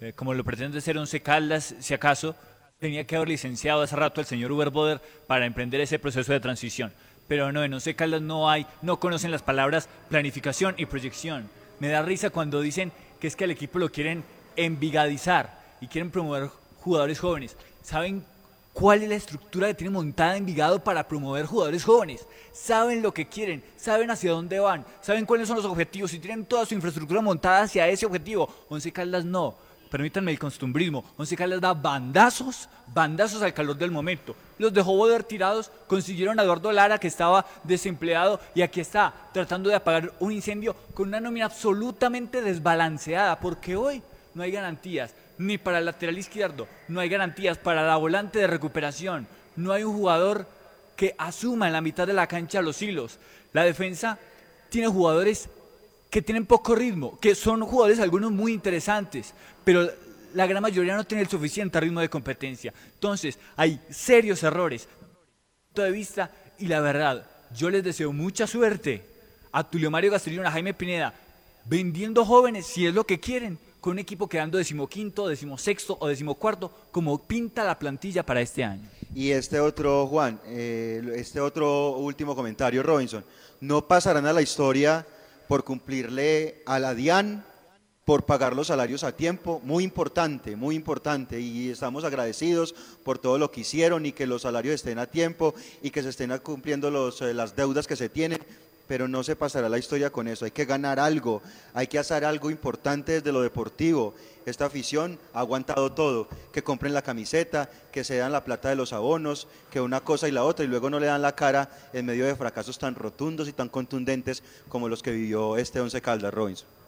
[0.01, 2.35] eh, como lo pretende ser Once Caldas, si acaso,
[2.79, 6.39] tenía que haber licenciado hace rato al señor Uber Boder para emprender ese proceso de
[6.39, 6.91] transición.
[7.27, 11.47] Pero no, en Once Caldas no hay, no conocen las palabras planificación y proyección.
[11.79, 12.91] Me da risa cuando dicen
[13.21, 14.23] que es que al equipo lo quieren
[14.55, 17.55] envigadizar y quieren promover jugadores jóvenes.
[17.83, 18.25] ¿Saben
[18.73, 22.25] cuál es la estructura que tiene montada Envigado para promover jugadores jóvenes?
[22.53, 26.45] Saben lo que quieren, saben hacia dónde van, saben cuáles son los objetivos y tienen
[26.45, 28.53] toda su infraestructura montada hacia ese objetivo.
[28.69, 29.55] Once Caldas no
[29.89, 34.35] permítanme el costumbrismo, Once Caldas da bandazos, bandazos al calor del momento.
[34.57, 39.69] Los dejó Boder tirados, consiguieron a Eduardo Lara que estaba desempleado y aquí está tratando
[39.69, 44.01] de apagar un incendio con una nómina absolutamente desbalanceada, porque hoy
[44.33, 48.47] no hay garantías ni para el lateral izquierdo, no hay garantías para la volante de
[48.47, 49.25] recuperación,
[49.55, 50.47] no hay un jugador
[50.95, 53.19] que asuma en la mitad de la cancha los hilos.
[53.53, 54.19] La defensa
[54.69, 55.49] tiene jugadores
[56.09, 59.33] que tienen poco ritmo, que son jugadores algunos muy interesantes,
[59.63, 59.89] pero
[60.33, 62.73] la gran mayoría no tiene el suficiente ritmo de competencia.
[62.95, 64.89] Entonces, hay serios errores
[65.73, 67.25] de vista y la verdad,
[67.55, 69.05] yo les deseo mucha suerte
[69.53, 71.13] a Tulio Mario Castellón, a Jaime Pineda,
[71.63, 76.71] vendiendo jóvenes si es lo que quieren, con un equipo quedando decimoquinto, decimosexto o decimocuarto,
[76.91, 78.87] como pinta la plantilla para este año.
[79.15, 83.23] Y este otro, Juan, eh, este otro último comentario, Robinson,
[83.61, 85.05] no pasarán a la historia
[85.47, 87.43] por cumplirle a la DIAN,
[88.05, 92.73] por pagar los salarios a tiempo, muy importante, muy importante, y estamos agradecidos
[93.03, 95.53] por todo lo que hicieron y que los salarios estén a tiempo
[95.83, 98.39] y que se estén cumpliendo los, eh, las deudas que se tienen,
[98.89, 101.43] pero no se pasará la historia con eso, hay que ganar algo,
[101.75, 104.15] hay que hacer algo importante desde lo deportivo.
[104.47, 108.75] Esta afición ha aguantado todo, que compren la camiseta, que se dan la plata de
[108.75, 111.69] los abonos, que una cosa y la otra, y luego no le dan la cara
[111.93, 116.01] en medio de fracasos tan rotundos y tan contundentes como los que vivió este Once
[116.01, 116.78] Caldas Robinson.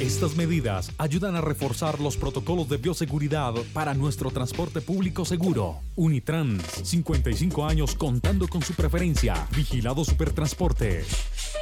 [0.00, 5.76] Estas medidas ayudan a reforzar los protocolos de bioseguridad para nuestro transporte público seguro.
[5.94, 9.46] Unitrans, 55 años contando con su preferencia.
[9.54, 11.04] Vigilado Supertransporte.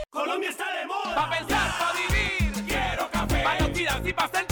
[0.08, 1.14] Colombia está de moda.
[1.14, 2.64] Pa' pensar, pa' vivir.
[2.66, 3.44] Quiero café.
[4.08, 4.51] Y.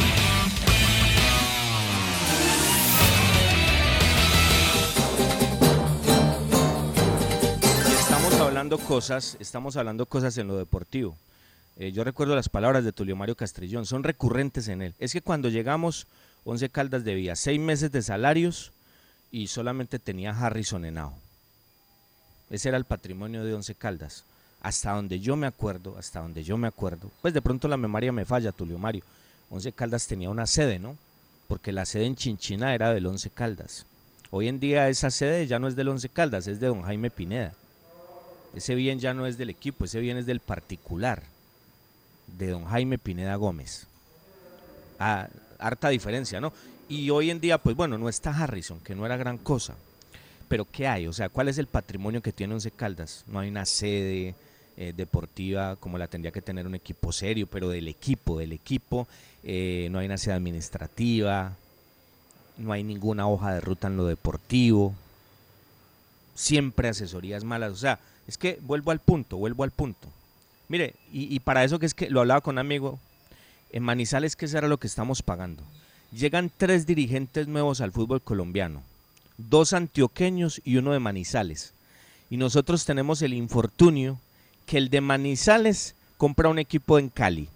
[8.77, 11.15] Cosas, estamos hablando cosas en lo deportivo.
[11.77, 14.93] eh, yo recuerdo las palabras de Tulio Mario Castrillón, son recurrentes en él.
[14.99, 16.07] Es que cuando llegamos,
[16.43, 18.71] Once Caldas debía seis meses de salarios
[19.31, 21.13] y solamente tenía Harrison Henao.
[22.49, 24.25] Ese era el patrimonio de Once Caldas.
[24.61, 28.11] Hasta donde yo me acuerdo, hasta donde yo me acuerdo, pues de pronto la memoria
[28.11, 29.03] me falla, Tulio Mario.
[29.49, 30.97] Once Caldas tenía una sede, ¿no?
[31.47, 33.85] Porque la sede en Chinchina era del Once Caldas.
[34.29, 37.09] Hoy en día esa sede ya no es del Once Caldas, es de don Jaime
[37.09, 37.53] Pineda.
[38.55, 41.23] Ese bien ya no es del equipo, ese bien es del particular,
[42.37, 43.87] de don Jaime Pineda Gómez.
[44.99, 45.27] Ah,
[45.57, 46.51] harta diferencia, ¿no?
[46.89, 49.75] Y hoy en día, pues bueno, no está Harrison, que no era gran cosa.
[50.49, 51.07] Pero ¿qué hay?
[51.07, 53.23] O sea, ¿cuál es el patrimonio que tiene Once Caldas?
[53.27, 54.35] No hay una sede
[54.77, 59.07] eh, deportiva como la tendría que tener un equipo serio, pero del equipo, del equipo,
[59.43, 61.55] eh, no hay una sede administrativa,
[62.57, 64.93] no hay ninguna hoja de ruta en lo deportivo,
[66.35, 67.99] siempre asesorías malas, o sea,
[68.31, 70.07] es que vuelvo al punto, vuelvo al punto.
[70.69, 72.97] Mire, y, para eso que es que lo hablaba con un amigo,
[73.73, 75.63] en Manizales que era lo que estamos pagando.
[76.13, 78.81] Llegan tres dirigentes nuevos al fútbol colombiano,
[79.37, 81.73] dos antioqueños y uno de Manizales.
[82.29, 84.17] Y nosotros tenemos el infortunio
[84.65, 87.49] que el de Manizales compra un equipo en Cali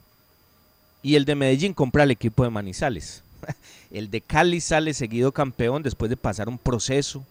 [1.02, 3.24] y el de Medellín compra el equipo de Manizales.
[3.92, 7.26] el de Cali sale seguido campeón después de pasar un proceso,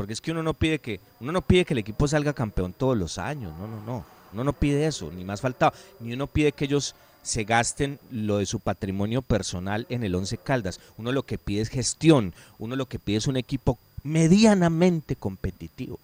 [0.00, 2.72] porque es que uno no pide que uno no pide que el equipo salga campeón
[2.72, 4.06] todos los años, no, no, no.
[4.32, 8.38] Uno no pide eso, ni más faltaba, ni uno pide que ellos se gasten lo
[8.38, 10.80] de su patrimonio personal en el Once Caldas.
[10.96, 15.98] Uno lo que pide es gestión, uno lo que pide es un equipo medianamente competitivo.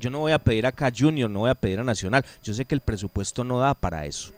[0.00, 2.24] Yo no voy a pedir acá Junior, no voy a pedir a Nacional.
[2.42, 4.32] Yo sé que el presupuesto no da para eso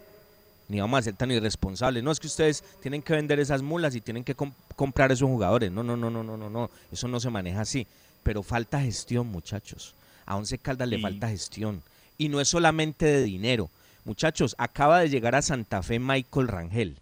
[0.68, 2.02] ni vamos a ser tan irresponsables.
[2.02, 4.34] No es que ustedes tienen que vender esas mulas y tienen que
[4.76, 5.70] comprar esos jugadores.
[5.70, 6.70] No, no, no, no, no, no, no.
[6.90, 7.86] Eso no se maneja así.
[8.24, 9.94] Pero falta gestión, muchachos.
[10.26, 11.82] A Once Caldas le falta gestión.
[12.18, 13.70] Y no es solamente de dinero.
[14.04, 16.96] Muchachos, acaba de llegar a Santa Fe Michael Rangel.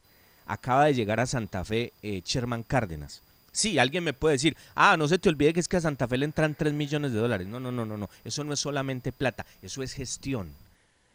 [0.47, 3.23] Acaba de llegar a Santa Fe eh, Sherman Cárdenas.
[3.53, 6.07] Sí, alguien me puede decir, ah, no se te olvide que es que a Santa
[6.07, 7.47] Fe le entran 3 millones de dólares.
[7.47, 8.11] No, no, no, no, no.
[8.25, 10.51] Eso no es solamente plata, eso es gestión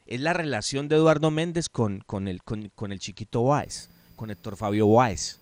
[0.07, 4.55] es la relación de Eduardo Méndez con, con, el, con, el chiquito Báez, con Héctor
[4.55, 5.37] Fabio Báez.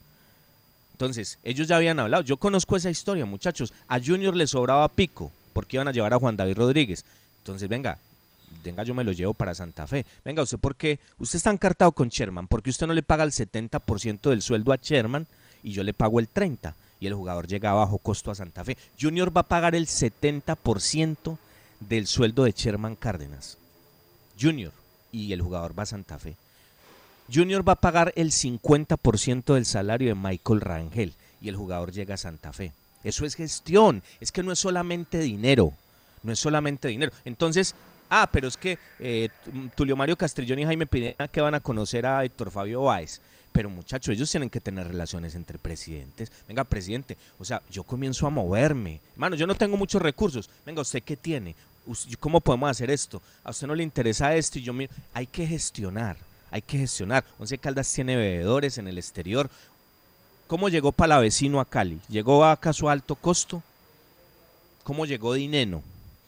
[0.95, 2.23] Entonces, ellos ya habían hablado.
[2.23, 3.73] Yo conozco esa historia, muchachos.
[3.89, 7.03] A Junior le sobraba pico porque iban a llevar a Juan David Rodríguez.
[7.39, 7.97] Entonces, venga,
[8.63, 10.05] venga, yo me lo llevo para Santa Fe.
[10.23, 10.99] Venga, ¿usted por qué?
[11.19, 12.47] Usted está encartado con Sherman.
[12.47, 15.27] porque usted no le paga el 70% del sueldo a Sherman
[15.63, 16.73] y yo le pago el 30%?
[17.01, 18.77] Y el jugador llega a bajo costo a Santa Fe.
[18.97, 21.37] Junior va a pagar el 70%
[21.81, 23.57] del sueldo de Sherman Cárdenas.
[24.39, 24.71] Junior
[25.11, 26.37] y el jugador va a Santa Fe.
[27.33, 32.15] Junior va a pagar el 50% del salario de Michael Rangel y el jugador llega
[32.15, 32.71] a Santa Fe.
[33.03, 35.73] Eso es gestión, es que no es solamente dinero,
[36.23, 37.11] no es solamente dinero.
[37.23, 37.75] Entonces,
[38.09, 39.29] ah, pero es que eh,
[39.75, 43.21] Tulio Mario Castrillón y Jaime Pineda que van a conocer a Héctor Fabio Báez.
[43.51, 46.31] Pero muchachos, ellos tienen que tener relaciones entre presidentes.
[46.47, 48.99] Venga, presidente, o sea, yo comienzo a moverme.
[49.13, 50.49] Hermano, yo no tengo muchos recursos.
[50.65, 51.55] Venga, ¿usted qué tiene?
[52.19, 53.21] ¿cómo podemos hacer esto?
[53.43, 56.17] A usted no le interesa esto y yo miro, hay que gestionar,
[56.55, 57.25] hay que gestionar.
[57.37, 59.49] Once Caldas tiene bebedores en el exterior.
[60.47, 61.99] ¿Cómo llegó Palavecino a Cali?
[62.07, 63.61] ¿Llegó a su alto costo?
[64.83, 65.83] ¿Cómo llegó Dineno?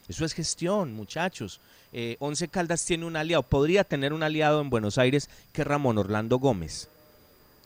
[0.09, 1.61] Eso es gestión, muchachos.
[1.93, 5.97] Eh, Once Caldas tiene un aliado, podría tener un aliado en Buenos Aires que Ramón
[5.97, 6.89] Orlando Gómez,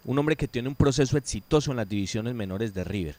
[0.06, 3.16] un hombre que tiene un proceso exitoso en las divisiones menores de River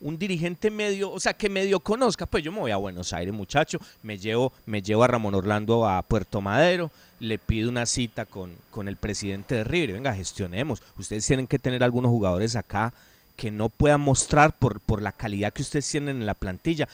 [0.00, 3.32] un dirigente medio, o sea, que medio conozca, pues yo me voy a Buenos Aires,
[3.32, 8.26] muchacho, me llevo, me llevo a Ramón Orlando a Puerto Madero, le pido una cita
[8.26, 10.82] con, con el presidente de River, venga, gestionemos.
[10.98, 12.92] Ustedes tienen que tener algunos jugadores acá
[13.36, 16.88] que no puedan mostrar por, por la calidad que ustedes tienen en la plantilla.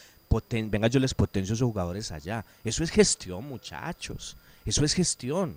[0.50, 2.44] venga, yo les potencio esos jugadores allá.
[2.64, 4.36] Eso es gestión, muchachos.
[4.64, 5.54] Eso es gestión.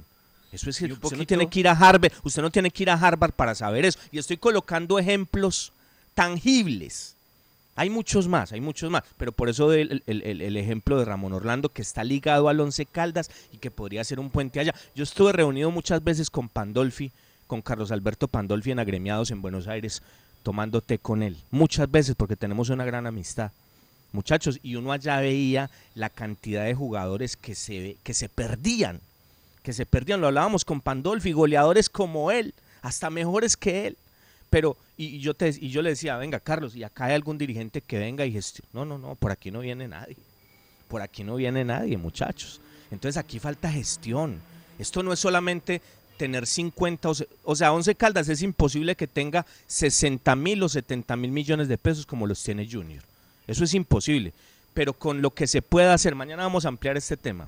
[0.52, 2.93] Eso es Usted no tiene que ir a Harvard, usted no tiene que ir a
[2.93, 4.00] Harvard para saber eso.
[4.12, 5.74] Y estoy colocando ejemplos
[6.14, 7.14] tangibles
[7.76, 11.67] hay muchos más, hay muchos más, pero por eso el, el, ejemplo de Ramón Orlando
[11.67, 14.73] que está ligado al Once Caldas y que podría ser un puente allá.
[14.95, 17.11] Yo estuve reunido muchas veces con Pandolfi,
[17.47, 20.01] con Carlos Alberto Pandolfi en agremiados en Buenos Aires,
[20.41, 21.36] tomando té con él.
[21.51, 23.51] Muchas veces porque tenemos una gran amistad.
[24.13, 29.01] Muchachos, y uno allá veía la cantidad de jugadores que se, que se perdían,
[29.63, 30.21] que se perdían.
[30.21, 33.97] Lo hablábamos con Pandolfi, goleadores como él, hasta mejores que él
[34.56, 37.82] pero, y, yo te, y yo le decía, venga, Carlos, y acá hay algún dirigente
[37.82, 38.70] que venga y gestione.
[38.72, 40.16] No, no, no, por aquí no viene nadie.
[40.88, 42.62] Por aquí no viene nadie, muchachos.
[42.89, 44.39] Entonces aquí falta gestión.
[44.80, 45.82] Esto no es solamente
[46.16, 47.10] tener 50,
[47.43, 51.78] o, sea, 11 Caldas es imposible que tenga 60 mil o 70 mil millones de
[51.78, 53.03] pesos como los tiene Junior.
[53.47, 54.32] Eso es imposible.
[54.74, 57.45] Pero con lo que se pueda hacer, mañana vamos a ampliar este tema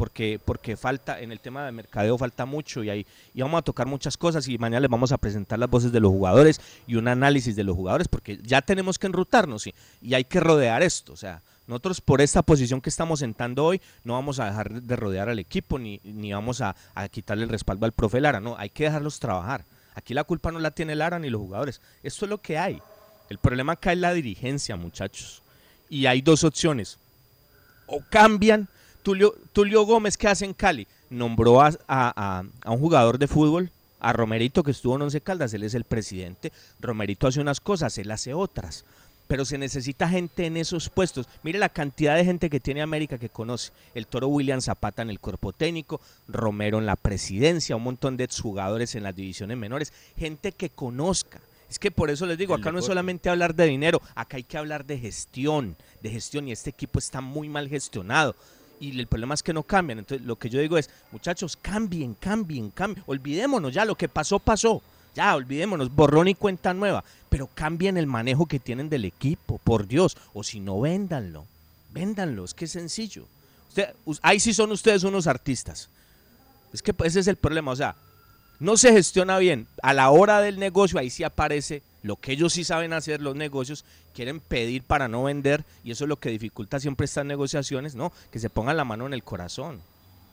[0.00, 3.62] porque, porque falta, en el tema de mercadeo falta mucho y, ahí, y vamos a
[3.62, 6.94] tocar muchas cosas y mañana les vamos a presentar las voces de los jugadores y
[6.94, 10.82] un análisis de los jugadores, porque ya tenemos que enrutarnos y, y hay que rodear
[10.82, 14.80] esto, o sea, nosotros por esta posición que estamos sentando hoy no vamos a dejar
[14.80, 18.40] de rodear al equipo ni, ni vamos a, a quitarle el respaldo al profe Lara,
[18.40, 19.66] no, hay que dejarlos trabajar.
[19.94, 22.80] Aquí la culpa no la tiene Lara ni los jugadores, esto es lo que hay.
[23.28, 25.42] El problema acá es la dirigencia, muchachos.
[25.90, 26.96] Y hay dos opciones.
[27.86, 28.66] O cambian
[29.02, 30.86] Tulio, Tulio Gómez, ¿qué hace en Cali?
[31.08, 35.52] Nombró a, a, a, un jugador de fútbol, a Romerito, que estuvo en Once Caldas,
[35.54, 36.52] él es el presidente.
[36.80, 38.84] Romerito hace unas cosas, él hace otras.
[39.26, 41.28] Pero se necesita gente en esos puestos.
[41.42, 43.70] Mire la cantidad de gente que tiene América que conoce.
[43.94, 48.24] El toro William Zapata en el cuerpo técnico, Romero en la presidencia, un montón de
[48.24, 49.92] exjugadores en las divisiones menores.
[50.18, 51.40] Gente que conozca.
[51.68, 54.42] Es que por eso les digo, acá no es solamente hablar de dinero, acá hay
[54.42, 58.34] que hablar de gestión, de gestión y este equipo está muy mal gestionado
[58.80, 59.98] y el problema es que no cambian.
[60.00, 63.04] Entonces, lo que yo digo es, muchachos, cambien, cambien, cambien.
[63.06, 64.82] Olvidémonos ya, lo que pasó, pasó.
[65.14, 67.04] Ya, olvidémonos, borrón y cuenta nueva.
[67.28, 70.16] Pero cambien el manejo que tienen del equipo, por Dios.
[70.32, 71.44] O si no, véndanlo.
[71.92, 73.26] Véndanlo, es que es sencillo.
[73.68, 75.88] Usted, ahí sí son ustedes unos artistas.
[76.72, 77.72] Es que ese es el problema.
[77.72, 77.96] O sea,
[78.58, 79.66] no se gestiona bien.
[79.82, 83.36] A la hora del negocio, ahí sí aparece lo que ellos sí saben hacer, los
[83.36, 83.84] negocios,
[84.14, 88.12] quieren pedir para no vender y eso es lo que dificulta siempre estas negociaciones, ¿no?
[88.30, 89.80] Que se pongan la mano en el corazón.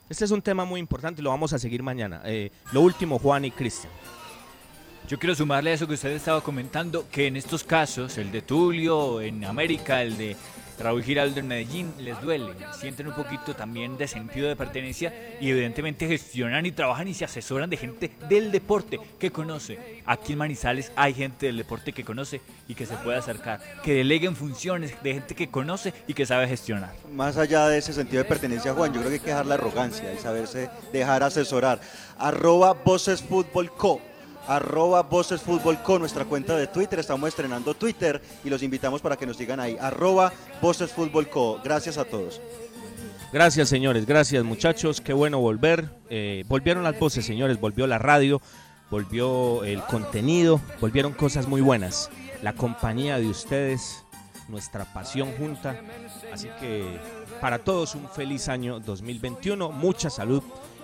[0.09, 2.22] Este es un tema muy importante y lo vamos a seguir mañana.
[2.26, 3.91] Eh, lo último, Juan y Cristian.
[5.07, 8.41] Yo quiero sumarle a eso que usted estaba comentando, que en estos casos, el de
[8.41, 10.36] Tulio, en América, el de
[10.80, 15.49] Raúl Giraldo en Medellín, les duele, sienten un poquito también de sentido de pertenencia y
[15.49, 20.01] evidentemente gestionan y trabajan y se asesoran de gente del deporte que conoce.
[20.05, 23.95] Aquí en Manizales hay gente del deporte que conoce y que se puede acercar, que
[23.95, 26.93] deleguen funciones de gente que conoce y que sabe gestionar.
[27.11, 29.55] Más allá de ese sentido de pertenencia, Juan, yo creo que hay que dejar la
[29.55, 31.82] arrogancia y saberse dejar asesorar.
[32.19, 34.01] Arroba Voces Fútbol Co
[34.47, 36.99] arroba Voces Fútbol con nuestra cuenta de Twitter.
[36.99, 39.77] Estamos estrenando Twitter y los invitamos para que nos sigan ahí.
[39.79, 40.31] Arroba
[40.61, 41.59] Voces Fútbol Co.
[41.63, 42.41] Gracias a todos.
[43.31, 44.05] Gracias, señores.
[44.05, 45.01] Gracias, muchachos.
[45.01, 45.89] Qué bueno volver.
[46.09, 47.59] Eh, volvieron las voces, señores.
[47.59, 48.41] Volvió la radio,
[48.89, 52.09] volvió el contenido, volvieron cosas muy buenas.
[52.41, 54.05] La compañía de ustedes,
[54.47, 55.81] nuestra pasión junta.
[56.31, 56.99] Así que
[57.41, 59.71] para todos un feliz año 2021.
[59.71, 60.41] Mucha salud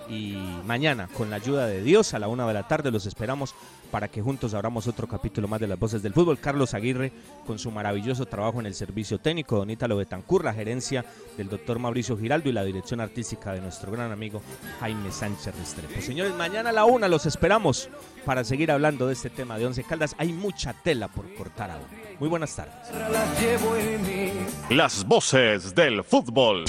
[0.08, 0.36] y
[0.66, 3.54] mañana, con la ayuda de Dios, a la una de la tarde los esperamos
[3.90, 6.38] para que juntos abramos otro capítulo más de las voces del fútbol.
[6.40, 7.12] Carlos Aguirre,
[7.46, 11.04] con su maravilloso trabajo en el servicio técnico, Don Ítalo Betancur, la gerencia
[11.36, 14.42] del doctor Mauricio Giraldo y la dirección artística de nuestro gran amigo
[14.80, 16.00] Jaime Sánchez Restrepo.
[16.00, 17.88] Señores, mañana a la una los esperamos
[18.24, 20.16] para seguir hablando de este tema de Once Caldas.
[20.18, 21.86] Hay mucha tela por cortar aún.
[22.18, 22.74] Muy buenas tardes.
[24.70, 26.64] Las voces del fútbol.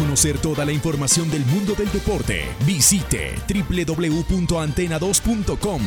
[0.00, 5.82] Conocer toda la información del mundo del deporte, visite www.antena2.com.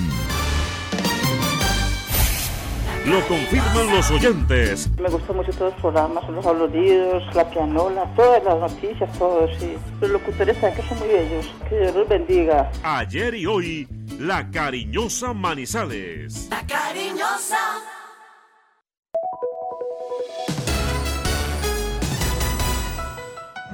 [3.08, 4.88] Lo confirman los oyentes.
[5.00, 9.74] Me gustan mucho todos los programas, los aplaudidos, la pianola, todas las noticias, todos, sí.
[10.00, 11.48] Los locutores también que son muy bellos.
[11.68, 12.72] Que Dios los bendiga.
[12.84, 13.88] Ayer y hoy,
[14.20, 16.50] la cariñosa Manizales.
[16.52, 17.58] La cariñosa.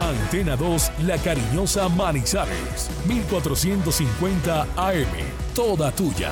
[0.09, 5.05] Antena 2, La Cariñosa Manizales, 1450 AM,
[5.53, 6.31] toda tuya.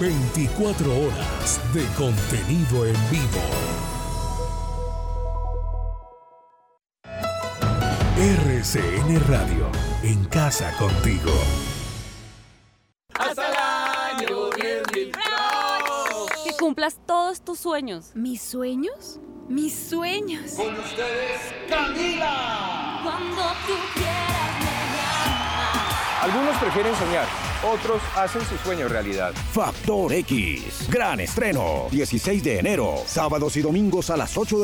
[0.00, 3.40] 24 horas de contenido en vivo.
[8.16, 9.70] RCN Radio,
[10.04, 11.32] en casa contigo.
[13.14, 15.12] Hasta el año 10.000
[16.44, 18.10] Que cumplas todos tus sueños.
[18.16, 19.20] ¿Mis sueños?
[19.48, 20.54] Mis sueños.
[20.54, 23.02] Con ustedes, Camila.
[23.04, 24.76] Cuando tú quieras me.
[26.22, 27.26] Algunos prefieren soñar,
[27.72, 29.32] otros hacen su sueño realidad.
[29.52, 34.54] Factor X, gran estreno, 16 de enero, sábados y domingos a las 8 de